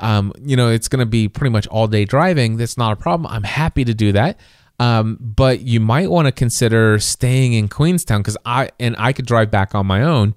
um, 0.00 0.32
you 0.42 0.56
know, 0.56 0.68
it's 0.68 0.88
going 0.88 1.00
to 1.00 1.06
be 1.06 1.28
pretty 1.28 1.50
much 1.50 1.66
all 1.68 1.86
day 1.86 2.04
driving. 2.04 2.56
That's 2.56 2.76
not 2.76 2.92
a 2.92 2.96
problem. 2.96 3.30
I'm 3.32 3.44
happy 3.44 3.84
to 3.84 3.94
do 3.94 4.12
that. 4.12 4.38
Um, 4.78 5.18
but 5.20 5.60
you 5.60 5.80
might 5.80 6.10
want 6.10 6.26
to 6.26 6.32
consider 6.32 6.98
staying 6.98 7.54
in 7.54 7.68
Queenstown 7.68 8.20
because 8.20 8.36
I 8.44 8.70
and 8.78 8.94
I 8.98 9.12
could 9.12 9.26
drive 9.26 9.50
back 9.50 9.74
on 9.74 9.86
my 9.86 10.02
own. 10.02 10.34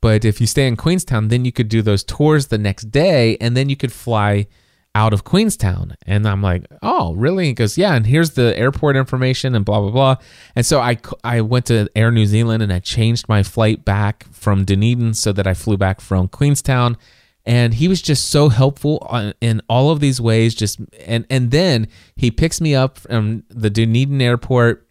But 0.00 0.24
if 0.24 0.40
you 0.40 0.46
stay 0.46 0.66
in 0.66 0.76
Queenstown, 0.76 1.28
then 1.28 1.44
you 1.44 1.52
could 1.52 1.68
do 1.68 1.80
those 1.80 2.04
tours 2.04 2.48
the 2.48 2.58
next 2.58 2.90
day, 2.90 3.36
and 3.40 3.56
then 3.56 3.68
you 3.68 3.76
could 3.76 3.92
fly 3.92 4.46
out 4.94 5.12
of 5.12 5.24
Queenstown. 5.24 5.96
And 6.06 6.26
I'm 6.26 6.42
like, 6.42 6.66
oh, 6.82 7.14
really? 7.14 7.46
He 7.46 7.52
goes, 7.52 7.76
yeah. 7.76 7.94
And 7.94 8.06
here's 8.06 8.32
the 8.32 8.56
airport 8.56 8.96
information 8.96 9.54
and 9.54 9.64
blah 9.64 9.80
blah 9.80 9.90
blah. 9.90 10.16
And 10.54 10.64
so 10.64 10.80
I 10.80 10.98
I 11.22 11.40
went 11.40 11.66
to 11.66 11.88
Air 11.96 12.10
New 12.10 12.26
Zealand 12.26 12.62
and 12.62 12.72
I 12.72 12.78
changed 12.78 13.28
my 13.28 13.42
flight 13.42 13.84
back 13.84 14.26
from 14.32 14.64
Dunedin 14.64 15.14
so 15.14 15.32
that 15.32 15.46
I 15.46 15.54
flew 15.54 15.76
back 15.76 16.00
from 16.00 16.28
Queenstown 16.28 16.96
and 17.46 17.74
he 17.74 17.88
was 17.88 18.00
just 18.00 18.30
so 18.30 18.48
helpful 18.48 19.06
in 19.40 19.60
all 19.68 19.90
of 19.90 20.00
these 20.00 20.20
ways 20.20 20.54
just 20.54 20.80
and 21.06 21.26
and 21.28 21.50
then 21.50 21.88
he 22.16 22.30
picks 22.30 22.60
me 22.60 22.74
up 22.74 22.98
from 22.98 23.44
the 23.48 23.70
Dunedin 23.70 24.20
airport. 24.20 24.86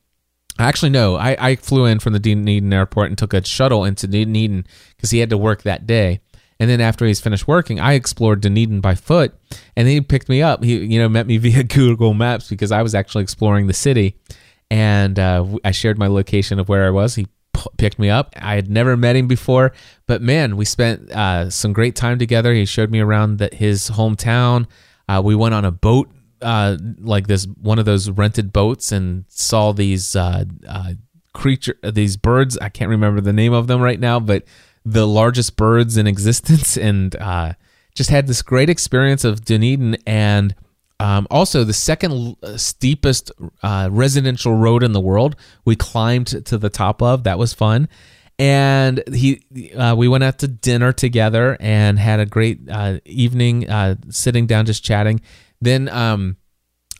Actually 0.60 0.92
no 0.92 1.16
I, 1.16 1.36
I 1.40 1.56
flew 1.56 1.86
in 1.86 2.00
from 2.00 2.14
the 2.14 2.20
Dunedin 2.20 2.72
airport 2.72 3.10
and 3.10 3.18
took 3.18 3.34
a 3.34 3.44
shuttle 3.44 3.86
into 3.86 4.08
Dunedin 4.08 4.68
because 4.96 5.10
he 5.12 5.20
had 5.20 5.32
to 5.32 5.38
work 5.38 5.64
that 5.64 5.88
day. 5.88 6.22
And 6.60 6.70
then 6.70 6.80
after 6.80 7.06
he's 7.06 7.20
finished 7.20 7.48
working 7.48 7.80
I 7.80 7.94
explored 7.94 8.42
Dunedin 8.42 8.82
by 8.82 8.96
foot. 8.96 9.34
And 9.76 9.88
he 9.88 10.00
picked 10.02 10.30
me 10.30 10.42
up. 10.42 10.64
He 10.64 10.78
you 10.78 11.00
know 11.00 11.10
met 11.10 11.28
me 11.28 11.38
via 11.40 11.64
Google 11.64 12.14
Maps 12.14 12.50
because 12.50 12.72
I 12.72 12.84
was 12.84 12.94
actually 12.94 13.24
exploring 13.24 13.68
the 13.68 13.74
city. 13.74 14.20
And 14.70 15.20
uh, 15.20 15.46
I 15.64 15.72
shared 15.72 16.00
my 16.00 16.08
location 16.08 16.60
of 16.60 16.68
where 16.68 16.88
I 16.88 16.90
was. 16.90 17.14
He 17.14 17.28
picked 17.78 18.00
me 18.00 18.10
up. 18.10 18.34
I 18.38 18.56
had 18.56 18.70
never 18.70 18.96
met 18.98 19.16
him 19.16 19.28
before, 19.28 19.74
but 20.08 20.22
man, 20.22 20.58
we 20.58 20.66
spent 20.66 21.12
uh, 21.12 21.50
some 21.50 21.74
great 21.74 21.96
time 21.96 22.20
together. 22.20 22.54
He 22.54 22.66
showed 22.66 22.92
me 22.92 23.00
around 23.00 23.38
the, 23.38 23.50
his 23.52 23.90
hometown. 23.92 24.68
Uh, 25.08 25.22
we 25.24 25.36
went 25.36 25.54
on 25.54 25.66
a 25.66 25.72
boat, 25.72 26.10
uh, 26.42 26.78
like 27.00 27.28
this 27.28 27.46
one 27.62 27.80
of 27.80 27.86
those 27.86 28.10
rented 28.10 28.54
boats, 28.54 28.92
and 28.92 29.26
saw 29.28 29.72
these 29.72 30.16
uh, 30.16 30.46
uh, 30.68 30.94
creature, 31.34 31.78
these 31.84 32.18
birds. 32.18 32.58
I 32.60 32.70
can't 32.70 32.90
remember 32.90 33.22
the 33.22 33.34
name 33.34 33.54
of 33.54 33.68
them 33.68 33.82
right 33.82 34.00
now, 34.00 34.20
but 34.20 34.44
the 34.86 35.08
largest 35.08 35.56
birds 35.56 35.98
in 35.98 36.08
existence, 36.08 36.78
and 36.78 37.16
uh, 37.16 37.54
just 37.96 38.10
had 38.10 38.28
this 38.28 38.42
great 38.42 38.70
experience 38.70 39.24
of 39.24 39.46
Dunedin 39.46 39.98
and 40.06 40.56
um, 41.00 41.28
also, 41.30 41.64
the 41.64 41.74
second 41.74 42.38
uh, 42.44 42.58
steepest 42.58 43.32
uh, 43.62 43.90
residential 43.92 44.54
road 44.54 44.84
in 44.84 44.94
the 44.94 45.02
world, 45.02 45.36
we 45.66 45.76
climbed 45.76 46.28
to 46.46 46.58
the 46.58 46.70
top 46.70 47.02
of. 47.02 47.24
That 47.24 47.38
was 47.38 47.54
fun. 47.54 47.90
And 48.40 49.04
he, 49.14 49.44
uh, 49.76 49.96
we 49.98 50.08
went 50.08 50.24
out 50.24 50.40
to 50.40 50.48
dinner 50.48 50.92
together 50.92 51.58
and 51.60 52.00
had 52.00 52.20
a 52.20 52.26
great 52.26 52.62
uh, 52.70 53.00
evening, 53.06 53.70
uh, 53.70 53.96
sitting 54.10 54.48
down 54.48 54.66
just 54.66 54.84
chatting. 54.84 55.22
Then 55.62 55.90
um, 55.90 56.38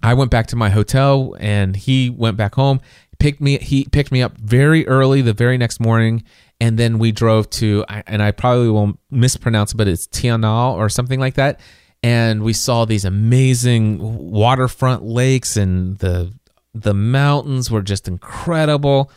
I 0.02 0.14
went 0.14 0.32
back 0.32 0.48
to 0.48 0.56
my 0.56 0.70
hotel, 0.70 1.36
and 1.40 1.76
he 1.76 2.10
went 2.10 2.38
back 2.38 2.56
home. 2.56 2.82
Picked 3.20 3.42
me. 3.42 3.58
He 3.58 3.86
picked 3.86 4.12
me 4.12 4.22
up 4.22 4.38
very 4.38 4.88
early 4.88 5.22
the 5.22 5.34
very 5.34 5.58
next 5.58 5.80
morning, 5.80 6.24
and 6.60 6.78
then 6.78 7.00
we 7.00 7.12
drove 7.12 7.50
to. 7.52 7.86
And 7.88 8.22
I 8.22 8.32
probably 8.32 8.70
will 8.70 9.00
mispronounce, 9.10 9.74
it, 9.74 9.78
but 9.78 9.88
it's 9.88 10.08
Te 10.08 10.28
Anau 10.28 10.74
or 10.74 10.90
something 10.90 11.20
like 11.20 11.36
that 11.36 11.60
and 12.04 12.44
we 12.44 12.52
saw 12.52 12.84
these 12.84 13.06
amazing 13.06 13.98
waterfront 14.30 15.04
lakes 15.04 15.56
and 15.56 15.98
the 16.00 16.34
the 16.76 16.94
mountains 16.94 17.72
were 17.72 17.82
just 17.82 18.08
incredible. 18.08 19.12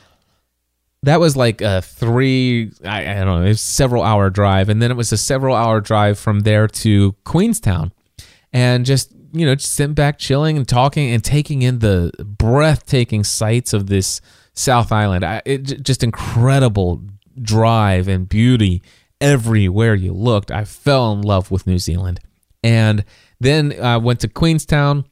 That 1.02 1.20
was 1.20 1.36
like 1.36 1.60
a 1.60 1.82
three 1.82 2.70
I, 2.84 3.20
I, 3.20 3.24
don't 3.24 3.44
know 3.44 3.52
several 3.54 4.02
hour 4.02 4.30
drive 4.30 4.68
and 4.68 4.80
then 4.80 4.90
it 4.90 4.96
was 4.96 5.10
a 5.10 5.16
several 5.16 5.56
hour 5.56 5.80
drive 5.80 6.18
from 6.18 6.40
there 6.40 6.68
to 6.68 7.12
queenstown. 7.24 7.92
And 8.52 8.86
just 8.86 9.12
you 9.32 9.44
know 9.44 9.56
just 9.56 9.72
sitting 9.72 9.94
back 9.94 10.18
chilling 10.18 10.56
and 10.56 10.66
talking 10.66 11.10
and 11.10 11.24
taking 11.24 11.62
in 11.62 11.80
the 11.80 12.12
breathtaking 12.24 13.24
sights 13.24 13.72
of 13.72 13.88
this 13.88 14.20
south 14.52 14.92
island. 14.92 15.24
I, 15.24 15.42
it 15.44 15.82
just 15.82 16.04
incredible 16.04 17.02
drive 17.42 18.06
and 18.06 18.28
beauty 18.28 18.80
everywhere 19.20 19.94
you 19.94 20.12
looked. 20.12 20.50
I 20.52 20.64
fell 20.64 21.12
in 21.12 21.22
love 21.22 21.50
with 21.50 21.66
new 21.66 21.78
zealand 21.78 22.20
and 22.66 23.04
then 23.38 23.78
uh, 23.80 24.00
went 24.00 24.18
to 24.20 24.28
Queenstown 24.28 25.04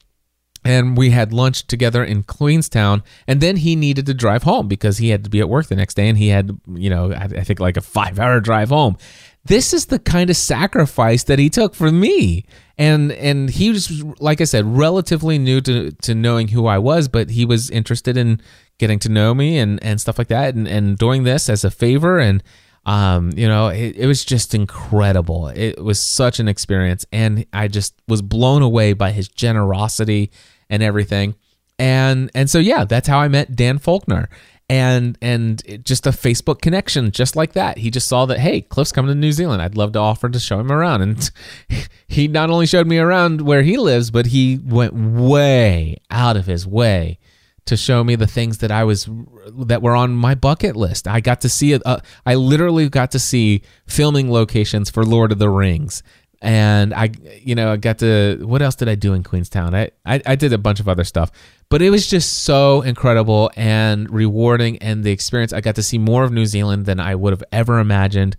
and 0.64 0.96
we 0.96 1.10
had 1.10 1.32
lunch 1.32 1.68
together 1.68 2.02
in 2.02 2.24
Queenstown. 2.24 3.04
And 3.28 3.40
then 3.40 3.58
he 3.58 3.76
needed 3.76 4.06
to 4.06 4.14
drive 4.14 4.42
home 4.42 4.66
because 4.66 4.98
he 4.98 5.10
had 5.10 5.22
to 5.22 5.30
be 5.30 5.38
at 5.38 5.48
work 5.48 5.68
the 5.68 5.76
next 5.76 5.94
day 5.94 6.08
and 6.08 6.18
he 6.18 6.28
had, 6.28 6.58
you 6.74 6.90
know, 6.90 7.12
I 7.12 7.44
think 7.44 7.60
like 7.60 7.76
a 7.76 7.80
five 7.80 8.18
hour 8.18 8.40
drive 8.40 8.70
home. 8.70 8.96
This 9.44 9.72
is 9.72 9.86
the 9.86 10.00
kind 10.00 10.30
of 10.30 10.36
sacrifice 10.36 11.22
that 11.24 11.38
he 11.38 11.48
took 11.48 11.76
for 11.76 11.92
me. 11.92 12.44
And 12.76 13.12
and 13.12 13.50
he 13.50 13.70
was 13.70 14.02
like 14.18 14.40
I 14.40 14.44
said, 14.44 14.64
relatively 14.66 15.38
new 15.38 15.60
to, 15.60 15.92
to 15.92 16.14
knowing 16.14 16.48
who 16.48 16.66
I 16.66 16.78
was, 16.78 17.06
but 17.06 17.30
he 17.30 17.44
was 17.44 17.70
interested 17.70 18.16
in 18.16 18.40
getting 18.78 18.98
to 18.98 19.08
know 19.08 19.32
me 19.32 19.58
and, 19.58 19.80
and 19.84 20.00
stuff 20.00 20.18
like 20.18 20.26
that 20.28 20.56
and, 20.56 20.66
and 20.66 20.98
doing 20.98 21.22
this 21.22 21.48
as 21.48 21.62
a 21.62 21.70
favor 21.70 22.18
and 22.18 22.42
Um, 22.86 23.32
you 23.34 23.48
know, 23.48 23.68
it, 23.68 23.96
it 23.96 24.06
was 24.06 24.24
just 24.24 24.54
incredible. 24.54 25.48
It 25.48 25.82
was 25.82 26.00
such 26.00 26.38
an 26.38 26.48
experience, 26.48 27.06
and 27.12 27.46
I 27.52 27.68
just 27.68 27.94
was 28.08 28.22
blown 28.22 28.62
away 28.62 28.92
by 28.92 29.12
his 29.12 29.28
generosity 29.28 30.30
and 30.68 30.82
everything. 30.82 31.34
And 31.78 32.30
and 32.34 32.48
so 32.48 32.58
yeah, 32.58 32.84
that's 32.84 33.08
how 33.08 33.18
I 33.18 33.28
met 33.28 33.56
Dan 33.56 33.78
Faulkner 33.78 34.28
and 34.68 35.18
and 35.20 35.62
just 35.84 36.06
a 36.06 36.10
Facebook 36.10 36.60
connection, 36.60 37.10
just 37.10 37.36
like 37.36 37.52
that. 37.52 37.78
He 37.78 37.90
just 37.90 38.08
saw 38.08 38.26
that 38.26 38.38
hey, 38.38 38.60
Cliff's 38.60 38.92
coming 38.92 39.10
to 39.10 39.14
New 39.14 39.32
Zealand. 39.32 39.62
I'd 39.62 39.76
love 39.76 39.92
to 39.92 39.98
offer 39.98 40.28
to 40.28 40.38
show 40.38 40.60
him 40.60 40.70
around, 40.70 41.02
and 41.02 41.30
he 42.08 42.28
not 42.28 42.50
only 42.50 42.66
showed 42.66 42.86
me 42.86 42.98
around 42.98 43.40
where 43.40 43.62
he 43.62 43.76
lives, 43.76 44.10
but 44.10 44.26
he 44.26 44.60
went 44.64 44.94
way 44.94 45.98
out 46.10 46.36
of 46.36 46.46
his 46.46 46.66
way 46.66 47.18
to 47.66 47.76
show 47.76 48.04
me 48.04 48.14
the 48.14 48.26
things 48.26 48.58
that 48.58 48.70
I 48.70 48.84
was 48.84 49.08
that 49.56 49.82
were 49.82 49.96
on 49.96 50.14
my 50.14 50.34
bucket 50.34 50.76
list. 50.76 51.08
I 51.08 51.20
got 51.20 51.40
to 51.42 51.48
see 51.48 51.72
it. 51.72 51.82
Uh, 51.84 52.00
I 52.26 52.34
literally 52.34 52.88
got 52.88 53.10
to 53.12 53.18
see 53.18 53.62
filming 53.86 54.30
locations 54.30 54.90
for 54.90 55.04
Lord 55.04 55.32
of 55.32 55.38
the 55.38 55.48
Rings 55.48 56.02
and 56.44 56.92
I, 56.92 57.10
you 57.40 57.54
know, 57.54 57.72
I 57.72 57.76
got 57.78 57.98
to. 58.00 58.38
What 58.44 58.60
else 58.60 58.74
did 58.74 58.86
I 58.86 58.96
do 58.96 59.14
in 59.14 59.22
Queenstown? 59.22 59.74
I, 59.74 59.90
I, 60.04 60.20
I 60.26 60.34
did 60.36 60.52
a 60.52 60.58
bunch 60.58 60.78
of 60.78 60.90
other 60.90 61.02
stuff, 61.02 61.30
but 61.70 61.80
it 61.80 61.88
was 61.88 62.06
just 62.06 62.44
so 62.44 62.82
incredible 62.82 63.50
and 63.56 64.10
rewarding, 64.10 64.76
and 64.78 65.02
the 65.02 65.10
experience. 65.10 65.54
I 65.54 65.62
got 65.62 65.76
to 65.76 65.82
see 65.82 65.96
more 65.96 66.22
of 66.22 66.32
New 66.32 66.44
Zealand 66.44 66.84
than 66.84 67.00
I 67.00 67.14
would 67.14 67.32
have 67.32 67.42
ever 67.50 67.78
imagined, 67.78 68.36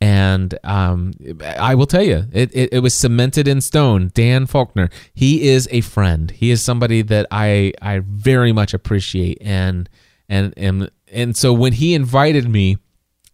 and 0.00 0.56
um, 0.62 1.12
I 1.42 1.74
will 1.74 1.86
tell 1.86 2.02
you, 2.02 2.24
it, 2.32 2.54
it, 2.54 2.72
it 2.74 2.78
was 2.80 2.94
cemented 2.94 3.48
in 3.48 3.60
stone. 3.60 4.12
Dan 4.14 4.46
Faulkner, 4.46 4.90
he 5.12 5.48
is 5.48 5.68
a 5.72 5.80
friend. 5.80 6.30
He 6.30 6.50
is 6.50 6.62
somebody 6.62 7.02
that 7.02 7.26
I 7.30 7.72
I 7.82 8.00
very 8.00 8.52
much 8.52 8.74
appreciate, 8.74 9.38
and 9.40 9.88
and 10.28 10.54
and 10.56 10.90
and 11.12 11.36
so 11.36 11.52
when 11.52 11.72
he 11.72 11.94
invited 11.94 12.48
me 12.48 12.78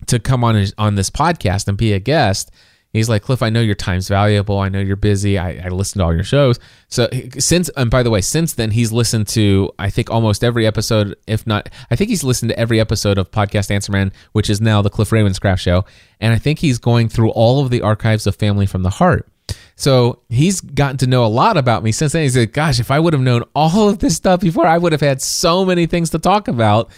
to 0.07 0.18
come 0.18 0.42
on 0.42 0.55
his, 0.55 0.74
on 0.79 0.94
this 0.94 1.11
podcast 1.11 1.68
and 1.68 1.77
be 1.77 1.92
a 1.92 2.00
guest 2.00 2.50
He's 2.94 3.09
like, 3.09 3.22
Cliff, 3.22 3.42
I 3.42 3.50
know 3.50 3.61
your 3.61 3.74
time's 3.74 4.09
valuable. 4.09 4.59
I 4.59 4.68
know 4.68 4.78
you're 4.78 4.96
busy. 4.96 5.37
I, 5.37 5.61
I 5.64 5.68
listen 5.68 5.98
to 5.98 6.04
all 6.04 6.14
your 6.14 6.24
shows. 6.24 6.61
So 6.88 7.09
since, 7.38 7.68
and 7.70 7.90
by 7.90 8.02
the 8.02 8.11
way, 8.11 8.20
since 8.20 8.54
then, 8.54 8.70
he's 8.70 8.92
listened 8.92 9.26
to, 9.28 9.70
I 9.78 9.90
think, 9.90 10.11
almost 10.11 10.44
every 10.44 10.66
episode, 10.66 11.16
if 11.26 11.46
not, 11.46 11.68
I 11.90 11.96
think 11.96 12.09
he's 12.09 12.22
listened 12.22 12.50
to 12.50 12.59
every 12.59 12.78
episode 12.78 13.18
of 13.18 13.33
Podcast 13.33 13.70
Answer 13.70 13.90
Man, 13.90 14.12
which 14.33 14.48
is 14.48 14.61
now 14.61 14.80
the 14.80 14.90
Cliff 14.90 15.11
Ravenscraft 15.11 15.59
Show. 15.59 15.85
And 16.20 16.33
I 16.33 16.38
think 16.38 16.61
he's 16.61 16.78
going 16.78 17.09
through 17.09 17.30
all 17.30 17.64
of 17.64 17.70
the 17.70 17.83
archives 17.83 18.26
of 18.26 18.37
Family 18.37 18.64
from 18.64 18.85
the 18.85 18.90
Heart. 18.90 19.28
So 19.76 20.20
he's 20.28 20.61
gotten 20.61 20.98
to 20.98 21.07
know 21.09 21.24
a 21.24 21.26
lot 21.26 21.57
about 21.57 21.83
me 21.83 21.90
since 21.90 22.12
then. 22.12 22.22
He 22.22 22.28
said, 22.28 22.52
gosh, 22.52 22.78
if 22.78 22.92
I 22.92 23.00
would 23.00 23.12
have 23.12 23.22
known 23.22 23.42
all 23.54 23.88
of 23.88 23.98
this 23.98 24.14
stuff 24.16 24.40
before, 24.40 24.66
I 24.66 24.78
would 24.78 24.92
have 24.92 25.00
had 25.00 25.20
so 25.20 25.64
many 25.64 25.87
things 25.87 26.11
to 26.11 26.20
talk 26.20 26.46
about 26.46 26.90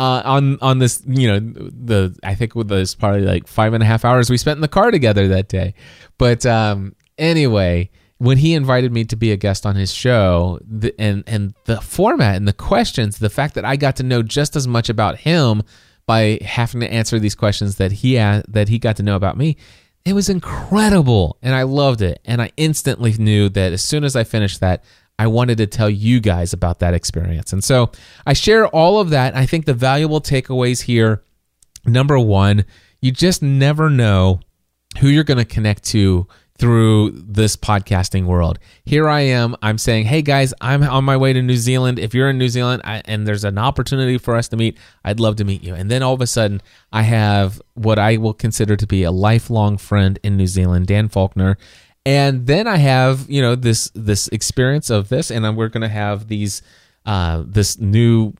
uh, 0.00 0.22
on 0.24 0.58
on 0.60 0.78
this, 0.78 1.02
you 1.06 1.28
know, 1.28 1.40
the 1.40 2.16
I 2.22 2.34
think 2.34 2.54
with 2.54 2.68
this 2.68 2.94
probably 2.94 3.22
like 3.22 3.46
five 3.46 3.74
and 3.74 3.82
a 3.82 3.86
half 3.86 4.04
hours 4.04 4.28
we 4.28 4.36
spent 4.36 4.56
in 4.56 4.62
the 4.62 4.68
car 4.68 4.90
together 4.90 5.28
that 5.28 5.48
day. 5.48 5.74
But 6.18 6.44
um, 6.46 6.94
anyway, 7.16 7.90
when 8.18 8.38
he 8.38 8.54
invited 8.54 8.92
me 8.92 9.04
to 9.04 9.16
be 9.16 9.32
a 9.32 9.36
guest 9.36 9.66
on 9.66 9.76
his 9.76 9.92
show, 9.92 10.58
the, 10.66 10.94
and 10.98 11.22
and 11.26 11.54
the 11.66 11.80
format 11.80 12.36
and 12.36 12.48
the 12.48 12.52
questions, 12.52 13.18
the 13.18 13.30
fact 13.30 13.54
that 13.54 13.64
I 13.64 13.76
got 13.76 13.96
to 13.96 14.02
know 14.02 14.22
just 14.22 14.56
as 14.56 14.66
much 14.66 14.88
about 14.88 15.18
him 15.18 15.62
by 16.06 16.38
having 16.42 16.80
to 16.80 16.92
answer 16.92 17.18
these 17.18 17.34
questions 17.34 17.76
that 17.76 17.92
he 17.92 18.14
had, 18.14 18.44
that 18.48 18.68
he 18.68 18.78
got 18.78 18.96
to 18.96 19.02
know 19.02 19.16
about 19.16 19.36
me, 19.36 19.56
it 20.04 20.12
was 20.12 20.28
incredible, 20.28 21.38
and 21.40 21.54
I 21.54 21.62
loved 21.62 22.02
it. 22.02 22.20
And 22.24 22.42
I 22.42 22.50
instantly 22.56 23.12
knew 23.14 23.48
that 23.50 23.72
as 23.72 23.82
soon 23.82 24.04
as 24.04 24.16
I 24.16 24.24
finished 24.24 24.60
that, 24.60 24.84
I 25.18 25.26
wanted 25.28 25.58
to 25.58 25.66
tell 25.66 25.88
you 25.88 26.20
guys 26.20 26.52
about 26.52 26.80
that 26.80 26.94
experience. 26.94 27.52
And 27.52 27.62
so 27.62 27.92
I 28.26 28.32
share 28.32 28.66
all 28.68 28.98
of 28.98 29.10
that. 29.10 29.36
I 29.36 29.46
think 29.46 29.64
the 29.64 29.74
valuable 29.74 30.20
takeaways 30.20 30.82
here 30.82 31.22
number 31.86 32.18
one, 32.18 32.64
you 33.00 33.12
just 33.12 33.42
never 33.42 33.90
know 33.90 34.40
who 34.98 35.08
you're 35.08 35.24
going 35.24 35.38
to 35.38 35.44
connect 35.44 35.84
to 35.84 36.26
through 36.56 37.10
this 37.10 37.56
podcasting 37.56 38.26
world. 38.26 38.60
Here 38.84 39.08
I 39.08 39.20
am. 39.20 39.56
I'm 39.60 39.76
saying, 39.76 40.06
hey 40.06 40.22
guys, 40.22 40.54
I'm 40.60 40.84
on 40.84 41.04
my 41.04 41.16
way 41.16 41.32
to 41.32 41.42
New 41.42 41.56
Zealand. 41.56 41.98
If 41.98 42.14
you're 42.14 42.30
in 42.30 42.38
New 42.38 42.48
Zealand 42.48 42.82
and 42.84 43.26
there's 43.26 43.42
an 43.42 43.58
opportunity 43.58 44.18
for 44.18 44.36
us 44.36 44.46
to 44.48 44.56
meet, 44.56 44.78
I'd 45.04 45.18
love 45.18 45.36
to 45.36 45.44
meet 45.44 45.64
you. 45.64 45.74
And 45.74 45.90
then 45.90 46.02
all 46.02 46.14
of 46.14 46.20
a 46.20 46.28
sudden, 46.28 46.62
I 46.92 47.02
have 47.02 47.60
what 47.74 47.98
I 47.98 48.18
will 48.18 48.34
consider 48.34 48.76
to 48.76 48.86
be 48.86 49.02
a 49.02 49.10
lifelong 49.10 49.78
friend 49.78 50.18
in 50.22 50.36
New 50.36 50.46
Zealand, 50.46 50.86
Dan 50.86 51.08
Faulkner 51.08 51.58
and 52.06 52.46
then 52.46 52.66
I 52.66 52.76
have 52.76 53.28
you 53.30 53.40
know 53.40 53.54
this 53.54 53.90
this 53.94 54.28
experience 54.28 54.90
of 54.90 55.08
this, 55.08 55.30
and 55.30 55.56
we're 55.56 55.68
going 55.68 55.82
to 55.82 55.88
have 55.88 56.28
these 56.28 56.62
uh, 57.06 57.42
this 57.46 57.78
new 57.78 58.34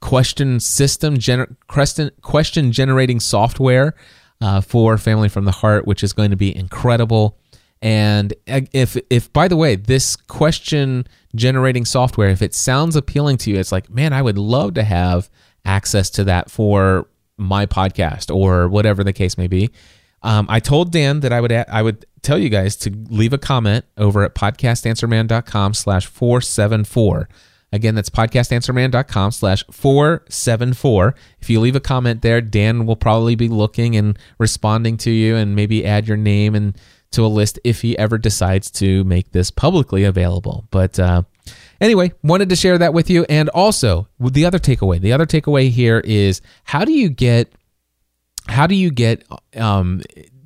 question 0.00 0.60
system 0.60 1.16
gener- 1.16 1.56
question 1.68 2.10
question 2.22 2.72
generating 2.72 3.20
software 3.20 3.94
uh, 4.40 4.60
for 4.60 4.98
Family 4.98 5.28
from 5.28 5.44
the 5.44 5.52
Heart, 5.52 5.86
which 5.86 6.02
is 6.02 6.12
going 6.12 6.30
to 6.30 6.36
be 6.36 6.54
incredible. 6.54 7.38
And 7.80 8.32
if 8.46 8.96
if 9.10 9.32
by 9.32 9.48
the 9.48 9.56
way, 9.56 9.76
this 9.76 10.16
question 10.16 11.06
generating 11.34 11.84
software, 11.84 12.28
if 12.28 12.42
it 12.42 12.54
sounds 12.54 12.96
appealing 12.96 13.38
to 13.38 13.50
you, 13.50 13.58
it's 13.58 13.72
like, 13.72 13.90
man, 13.90 14.12
I 14.12 14.22
would 14.22 14.38
love 14.38 14.74
to 14.74 14.84
have 14.84 15.28
access 15.64 16.10
to 16.10 16.24
that 16.24 16.50
for 16.50 17.08
my 17.36 17.66
podcast 17.66 18.34
or 18.34 18.68
whatever 18.68 19.02
the 19.02 19.12
case 19.12 19.36
may 19.36 19.48
be. 19.48 19.70
Um, 20.22 20.46
I 20.48 20.60
told 20.60 20.92
Dan 20.92 21.20
that 21.20 21.32
I 21.32 21.40
would 21.40 21.52
I 21.52 21.82
would 21.82 22.06
tell 22.22 22.38
you 22.38 22.48
guys 22.48 22.76
to 22.76 22.90
leave 23.10 23.32
a 23.32 23.38
comment 23.38 23.84
over 23.96 24.22
at 24.22 24.34
podcastanswerman.com 24.34 25.74
slash 25.74 26.06
474. 26.06 27.28
Again, 27.74 27.94
that's 27.94 28.10
podcastanswerman.com 28.10 29.32
slash 29.32 29.64
474. 29.70 31.14
If 31.40 31.48
you 31.48 31.58
leave 31.58 31.74
a 31.74 31.80
comment 31.80 32.20
there, 32.20 32.40
Dan 32.40 32.86
will 32.86 32.96
probably 32.96 33.34
be 33.34 33.48
looking 33.48 33.96
and 33.96 34.18
responding 34.38 34.98
to 34.98 35.10
you 35.10 35.36
and 35.36 35.56
maybe 35.56 35.84
add 35.86 36.06
your 36.06 36.18
name 36.18 36.54
and 36.54 36.76
to 37.12 37.24
a 37.24 37.28
list 37.28 37.58
if 37.64 37.80
he 37.82 37.96
ever 37.98 38.18
decides 38.18 38.70
to 38.70 39.04
make 39.04 39.32
this 39.32 39.50
publicly 39.50 40.04
available. 40.04 40.66
But 40.70 40.98
uh, 40.98 41.22
anyway, 41.80 42.12
wanted 42.22 42.50
to 42.50 42.56
share 42.56 42.76
that 42.78 42.94
with 42.94 43.08
you. 43.08 43.24
And 43.28 43.48
also, 43.50 44.08
the 44.20 44.44
other 44.44 44.58
takeaway, 44.58 45.00
the 45.00 45.12
other 45.12 45.26
takeaway 45.26 45.70
here 45.70 46.00
is 46.04 46.42
how 46.64 46.84
do 46.84 46.92
you 46.92 47.08
get 47.08 47.52
how 48.48 48.66
do 48.66 48.74
you 48.74 48.90
get 48.90 49.24
um, 49.56 50.02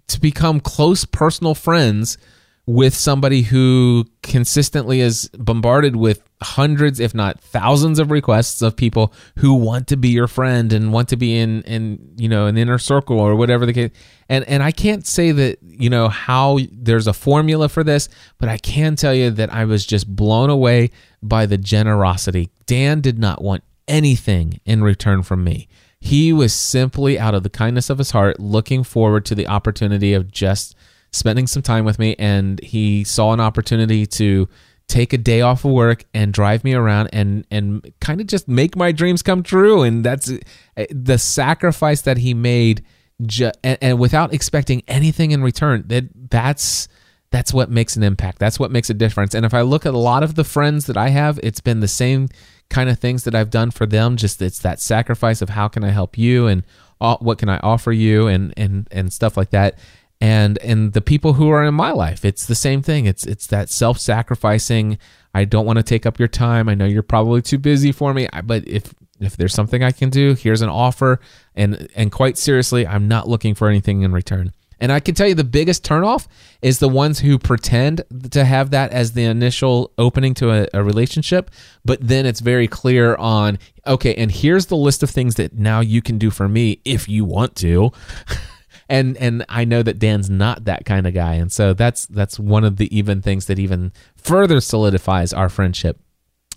to 0.09 0.21
become 0.21 0.61
close 0.61 1.05
personal 1.05 1.55
friends 1.55 2.19
with 2.67 2.95
somebody 2.95 3.43
who 3.43 4.05
consistently 4.25 5.01
is 5.01 5.31
bombarded 5.35 5.95
with 5.95 6.21
hundreds 6.43 6.99
if 6.99 7.15
not 7.15 7.41
thousands 7.41 7.99
of 7.99 8.11
requests 8.11 8.61
of 8.61 8.77
people 8.77 9.13
who 9.37 9.55
want 9.55 9.87
to 9.87 9.97
be 9.97 10.09
your 10.09 10.27
friend 10.27 10.73
and 10.73 10.93
want 10.93 11.09
to 11.09 11.17
be 11.17 11.39
in 11.39 11.63
in 11.63 12.15
you 12.19 12.29
know 12.29 12.47
an 12.47 12.59
inner 12.59 12.77
circle 12.77 13.19
or 13.19 13.37
whatever 13.37 13.65
the 13.65 13.73
case 13.73 13.91
and 14.29 14.45
and 14.45 14.63
I 14.63 14.73
can't 14.73 15.07
say 15.07 15.31
that 15.33 15.59
you 15.63 15.89
know 15.89 16.09
how 16.09 16.59
there's 16.73 17.07
a 17.07 17.15
formula 17.15 17.69
for 17.69 17.85
this 17.85 18.09
but 18.39 18.49
I 18.49 18.59
can 18.59 18.97
tell 18.97 19.15
you 19.15 19.31
that 19.31 19.51
I 19.53 19.65
was 19.65 19.87
just 19.87 20.15
blown 20.15 20.51
away 20.51 20.91
by 21.23 21.47
the 21.47 21.57
generosity. 21.57 22.51
Dan 22.67 23.01
did 23.01 23.19
not 23.19 23.41
want 23.41 23.65
anything 23.89 24.61
in 24.67 24.83
return 24.83 25.23
from 25.23 25.45
me 25.45 25.69
he 26.01 26.33
was 26.33 26.53
simply 26.53 27.19
out 27.19 27.35
of 27.35 27.43
the 27.43 27.51
kindness 27.51 27.91
of 27.91 27.99
his 27.99 28.11
heart 28.11 28.39
looking 28.39 28.85
forward 28.85 29.25
to 29.27 29.35
the 29.35 29.47
opportunity 29.47 30.13
of 30.13 30.31
just 30.31 30.77
spending 31.13 31.47
some 31.47 31.63
time 31.63 31.85
with 31.85 31.99
me. 31.99 32.15
And 32.19 32.63
he 32.63 33.05
saw 33.05 33.33
an 33.33 33.41
opportunity 33.41 34.07
to 34.07 34.49
take 34.89 35.13
a 35.13 35.19
day 35.19 35.41
off 35.41 35.65
of 35.65 35.73
work 35.73 36.05
and 36.15 36.33
drive 36.33 36.63
me 36.63 36.75
around 36.75 37.09
and 37.13 37.45
and 37.51 37.93
kind 38.01 38.21
of 38.21 38.27
just 38.27 38.47
make 38.47 38.77
my 38.77 38.93
dreams 38.93 39.23
come 39.23 39.43
true 39.43 39.83
and 39.83 40.05
that's 40.05 40.31
eh, 40.77 40.87
the 40.91 41.19
sacrifice 41.19 42.03
that 42.03 42.19
he 42.19 42.33
made 42.35 42.85
ju- 43.25 43.51
and, 43.65 43.79
and, 43.81 43.99
without 43.99 44.33
expecting 44.33 44.83
anything 44.87 45.33
in 45.33 45.43
return 45.43 45.83
that 45.89 46.05
that's 46.31 46.87
that's 47.33 47.53
what 47.53 47.69
makes 47.69 47.97
an 47.97 48.05
impact 48.05 48.39
that's 48.39 48.61
what 48.61 48.71
makes 48.71 48.89
a 48.89 48.95
difference 48.95 49.35
and 49.35 49.45
if 49.45 49.53
i 49.53 49.61
look 49.61 49.85
at 49.87 49.93
a 49.93 49.99
lot 49.99 50.23
of 50.23 50.37
the 50.37 50.45
friends 50.45 50.87
that 50.87 50.97
i 50.97 51.09
have 51.09 51.41
it's 51.43 51.61
been 51.61 51.81
the 51.81 51.89
same 51.89 52.29
kind 52.69 52.89
of 52.91 52.99
things 52.99 53.25
that 53.25 53.35
I've 53.35 53.51
done 53.51 53.71
for 53.71 53.87
them. 53.87 54.17
Just 54.17 54.43
it's 54.43 54.59
that 54.61 54.81
sacrifice 54.81 55.43
of 55.43 55.51
how 55.51 55.69
can 55.69 55.85
I 55.85 55.91
help 55.91 56.19
you 56.19 56.47
and 56.47 56.63
uh, 57.01 57.17
what 57.19 57.39
can 57.39 57.49
I 57.49 57.59
offer 57.59 57.93
you 57.93 58.27
and 58.27 58.53
and 58.57 58.89
and 58.91 59.13
stuff 59.13 59.37
like 59.37 59.51
that. 59.51 59.79
And 60.21 60.59
and 60.59 60.93
the 60.93 61.03
people 61.03 61.35
who 61.35 61.51
are 61.51 61.65
in 61.65 61.75
my 61.75 61.93
life, 61.93 62.25
it's 62.25 62.47
the 62.47 62.55
same 62.55 62.83
thing. 62.83 63.07
It's 63.07 63.27
it's 63.27 63.47
that 63.49 63.69
self-sacrificing. 63.69 64.99
I 65.35 65.45
don't 65.45 65.67
want 65.67 65.79
to 65.79 65.83
take 65.83 66.07
up 66.07 66.19
your 66.19 66.29
time. 66.29 66.69
I 66.69 66.75
know 66.75 66.87
you're 66.87 67.03
probably 67.03 67.43
too 67.43 67.59
busy 67.59 67.93
for 67.93 68.15
me, 68.15 68.29
but 68.45 68.67
if 68.67 68.95
if 69.21 69.37
there's 69.37 69.55
something 69.55 69.83
I 69.83 69.93
can 69.93 70.11
do, 70.11 70.35
here's 70.35 70.63
an 70.63 70.71
offer. 70.71 71.21
And 71.55 71.89
and 71.95 72.11
quite 72.11 72.39
seriously, 72.39 72.87
I'm 72.87 73.09
not 73.09 73.29
looking 73.29 73.55
for 73.55 73.69
anything 73.69 74.03
in 74.03 74.13
return. 74.13 74.53
And 74.81 74.93
I 74.93 75.01
can 75.01 75.15
tell 75.15 75.27
you 75.27 75.35
the 75.35 75.45
biggest 75.45 75.85
turnoff 75.85 76.27
is 76.61 76.79
the 76.79 76.89
ones 76.89 77.21
who 77.21 77.39
pretend 77.39 78.03
to 78.31 78.45
have 78.45 78.71
that 78.71 78.93
as 78.93 79.13
the 79.13 79.25
initial 79.25 79.93
opening 79.97 80.35
to 80.35 80.51
a, 80.51 80.69
a, 80.75 80.83
relationship, 80.83 81.51
but 81.85 81.99
then 82.07 82.27
it's 82.27 82.41
very 82.41 82.69
clear 82.69 83.15
on, 83.17 83.59
okay, 83.87 84.15
and 84.15 84.31
here's 84.31 84.67
the 84.67 84.77
list 84.77 85.03
of 85.03 85.11
things 85.11 85.37
that 85.37 85.55
now 85.55 85.81
you 85.81 86.03
can 86.03 86.19
do 86.19 86.31
for 86.31 86.49
me 86.49 86.81
if 86.85 87.09
you 87.09 87.25
want 87.25 87.57
to. 87.57 87.91
and 88.89 89.17
and 89.17 89.45
I 89.49 89.65
know 89.65 89.83
that 89.83 89.99
Dan's 89.99 90.31
not 90.31 90.65
that 90.65 90.85
kind 90.85 91.07
of 91.07 91.15
guy. 91.15 91.35
And 91.35 91.51
so 91.51 91.73
that's 91.73 92.07
that's 92.07 92.39
one 92.39 92.65
of 92.65 92.77
the 92.77 92.95
even 92.97 93.23
things 93.23 93.47
that 93.47 93.59
even 93.59 93.93
further 94.15 94.61
solidifies 94.61 95.33
our 95.33 95.49
friendship. 95.49 96.01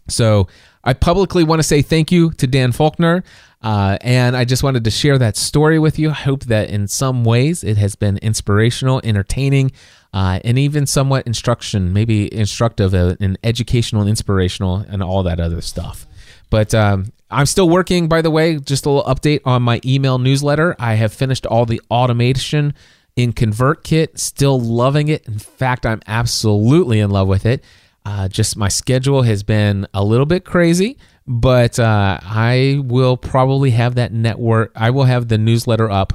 So 0.10 0.48
I 0.84 0.94
publicly 0.94 1.44
want 1.44 1.60
to 1.60 1.64
say 1.64 1.82
thank 1.82 2.12
you 2.12 2.32
to 2.32 2.48
Dan 2.48 2.72
Faulkner. 2.72 3.24
Uh, 3.62 3.98
and 4.02 4.38
I 4.38 4.46
just 4.46 4.64
wanted 4.64 4.86
to 4.86 4.92
share 4.92 5.18
that 5.18 5.36
story 5.36 5.80
with 5.80 6.00
you. 6.00 6.12
I 6.12 6.14
hope 6.14 6.46
that 6.46 6.70
in 6.70 6.88
some 6.88 7.26
ways 7.26 7.64
it 7.64 7.78
has 7.78 7.96
been 7.96 8.18
inspirational, 8.18 9.02
entertaining, 9.04 9.72
uh, 10.14 10.40
and 10.46 10.58
even 10.58 10.86
somewhat 10.86 11.28
instruction, 11.28 11.92
maybe 11.92 12.34
instructive 12.34 12.94
uh, 12.94 13.16
and 13.20 13.38
educational 13.44 14.02
and 14.02 14.10
inspirational 14.10 14.78
and 14.78 15.04
all 15.04 15.24
that 15.24 15.40
other 15.40 15.62
stuff. 15.62 16.06
But 16.50 16.74
um, 16.74 17.12
I'm 17.30 17.46
still 17.46 17.70
working, 17.70 18.08
by 18.08 18.22
the 18.22 18.32
way, 18.32 18.58
just 18.58 18.86
a 18.86 18.90
little 18.90 19.14
update 19.14 19.42
on 19.46 19.62
my 19.62 19.82
email 19.86 20.18
newsletter. 20.18 20.76
I 20.80 20.96
have 20.96 21.14
finished 21.14 21.46
all 21.46 21.66
the 21.66 21.82
automation 21.92 22.74
in 23.16 23.34
ConvertKit, 23.34 24.18
still 24.18 24.60
loving 24.60 25.10
it. 25.10 25.28
In 25.28 25.38
fact, 25.38 25.86
I'm 25.86 26.02
absolutely 26.08 27.02
in 27.02 27.10
love 27.10 27.28
with 27.28 27.46
it. 27.46 27.64
Uh, 28.06 28.28
just 28.28 28.58
my 28.58 28.70
schedule 28.70 29.24
has 29.24 29.44
been 29.44 29.88
a 29.94 30.04
little 30.04 30.26
bit 30.26 30.46
crazy, 30.46 30.98
but 31.28 31.80
uh, 31.80 32.20
I 32.22 32.82
will 32.84 33.18
probably 33.18 33.72
have 33.72 33.96
that 33.96 34.12
network. 34.14 34.72
I 34.76 34.90
will 34.90 35.04
have 35.04 35.28
the 35.28 35.38
newsletter 35.38 35.90
up 35.90 36.14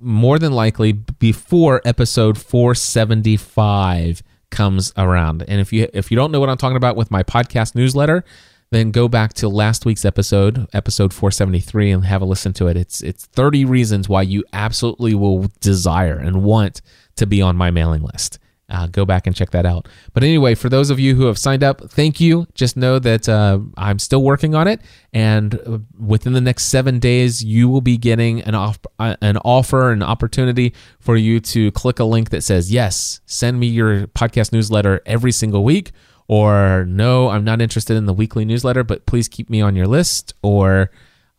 more 0.00 0.38
than 0.38 0.52
likely 0.52 0.92
before 0.92 1.80
episode 1.84 2.38
475 2.38 4.22
comes 4.50 4.92
around. 4.96 5.44
And 5.46 5.60
if 5.60 5.72
you 5.72 5.88
if 5.92 6.10
you 6.10 6.16
don't 6.16 6.32
know 6.32 6.40
what 6.40 6.48
I'm 6.48 6.56
talking 6.56 6.76
about 6.76 6.96
with 6.96 7.10
my 7.10 7.22
podcast 7.22 7.74
newsletter, 7.74 8.24
then 8.70 8.90
go 8.90 9.08
back 9.08 9.32
to 9.34 9.48
last 9.48 9.84
week's 9.84 10.04
episode, 10.04 10.66
episode 10.72 11.12
473 11.12 11.90
and 11.92 12.04
have 12.04 12.22
a 12.22 12.24
listen 12.24 12.52
to 12.54 12.66
it. 12.66 12.76
It's 12.76 13.02
it's 13.02 13.26
30 13.26 13.64
reasons 13.64 14.08
why 14.08 14.22
you 14.22 14.44
absolutely 14.52 15.14
will 15.14 15.50
desire 15.60 16.18
and 16.18 16.42
want 16.42 16.82
to 17.16 17.26
be 17.26 17.40
on 17.40 17.56
my 17.56 17.70
mailing 17.70 18.02
list 18.02 18.39
uh, 18.70 18.86
go 18.86 19.04
back 19.04 19.26
and 19.26 19.34
check 19.34 19.50
that 19.50 19.66
out. 19.66 19.88
But 20.14 20.22
anyway, 20.22 20.54
for 20.54 20.68
those 20.68 20.90
of 20.90 21.00
you 21.00 21.14
who 21.14 21.26
have 21.26 21.36
signed 21.36 21.62
up, 21.62 21.90
thank 21.90 22.20
you. 22.20 22.46
Just 22.54 22.76
know 22.76 22.98
that 22.98 23.28
uh, 23.28 23.58
I'm 23.76 23.98
still 23.98 24.22
working 24.22 24.54
on 24.54 24.68
it, 24.68 24.80
and 25.12 25.54
uh, 25.66 25.78
within 25.98 26.32
the 26.32 26.40
next 26.40 26.64
seven 26.64 26.98
days, 26.98 27.42
you 27.42 27.68
will 27.68 27.80
be 27.80 27.96
getting 27.96 28.40
an 28.42 28.54
off 28.54 28.78
uh, 28.98 29.16
an 29.20 29.36
offer, 29.38 29.90
an 29.90 30.02
opportunity 30.02 30.72
for 31.00 31.16
you 31.16 31.40
to 31.40 31.70
click 31.72 31.98
a 31.98 32.04
link 32.04 32.30
that 32.30 32.42
says 32.42 32.72
yes, 32.72 33.20
send 33.26 33.58
me 33.58 33.66
your 33.66 34.06
podcast 34.08 34.52
newsletter 34.52 35.00
every 35.04 35.32
single 35.32 35.64
week, 35.64 35.92
or 36.28 36.84
no, 36.86 37.28
I'm 37.28 37.44
not 37.44 37.60
interested 37.60 37.96
in 37.96 38.06
the 38.06 38.14
weekly 38.14 38.44
newsletter, 38.44 38.84
but 38.84 39.06
please 39.06 39.28
keep 39.28 39.50
me 39.50 39.60
on 39.60 39.74
your 39.74 39.86
list, 39.86 40.34
or 40.42 40.90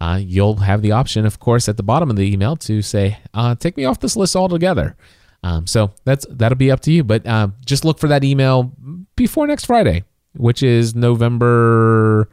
uh, 0.02 0.20
you'll 0.22 0.58
have 0.58 0.82
the 0.82 0.92
option, 0.92 1.26
of 1.26 1.40
course, 1.40 1.70
at 1.70 1.78
the 1.78 1.84
bottom 1.84 2.10
of 2.10 2.16
the 2.16 2.34
email 2.34 2.56
to 2.58 2.82
say, 2.82 3.20
take 3.60 3.78
me 3.78 3.86
off 3.86 4.00
this 4.00 4.16
list 4.16 4.36
altogether. 4.36 4.98
Um, 5.44 5.66
so 5.68 5.92
that's 6.06 6.26
that'll 6.30 6.58
be 6.58 6.72
up 6.72 6.82
to 6.82 6.92
you. 6.92 7.04
But 7.04 7.26
uh, 7.26 7.50
just 7.66 7.86
look 7.86 8.00
for 8.00 8.08
that 8.08 8.24
email 8.24 8.72
before 9.16 9.48
next 9.48 9.66
Friday, 9.66 10.04
which 10.34 10.64
is 10.64 10.96
November, 10.96 12.30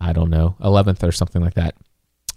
I 0.00 0.12
don't 0.12 0.30
know, 0.30 0.56
11th 0.60 1.02
or 1.02 1.12
something 1.12 1.42
like 1.42 1.54
that. 1.54 1.74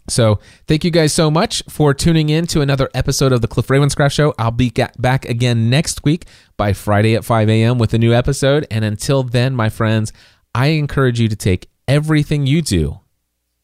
So 0.07 0.39
thank 0.67 0.83
you 0.83 0.91
guys 0.91 1.13
so 1.13 1.31
much 1.31 1.63
for 1.67 1.93
tuning 1.93 2.29
in 2.29 2.45
to 2.47 2.61
another 2.61 2.89
episode 2.93 3.31
of 3.31 3.41
the 3.41 3.47
Cliff 3.47 3.67
Ravenscraft 3.67 4.11
Show. 4.11 4.35
I'll 4.37 4.51
be 4.51 4.71
back 4.99 5.25
again 5.25 5.69
next 5.69 6.03
week 6.03 6.25
by 6.57 6.73
Friday 6.73 7.15
at 7.15 7.25
5 7.25 7.49
a.m. 7.49 7.79
with 7.79 7.93
a 7.93 7.97
new 7.97 8.13
episode. 8.13 8.67
And 8.69 8.85
until 8.85 9.23
then, 9.23 9.55
my 9.55 9.69
friends, 9.69 10.13
I 10.53 10.67
encourage 10.67 11.19
you 11.19 11.27
to 11.27 11.35
take 11.35 11.69
everything 11.87 12.45
you 12.45 12.61
do 12.61 12.99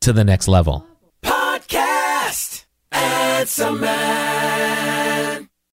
to 0.02 0.14
the 0.14 0.24
next 0.24 0.48
level. 0.48 0.88
Podcast. 1.22 2.66
It's 2.92 3.60
a 3.60 3.72
man. 3.72 4.91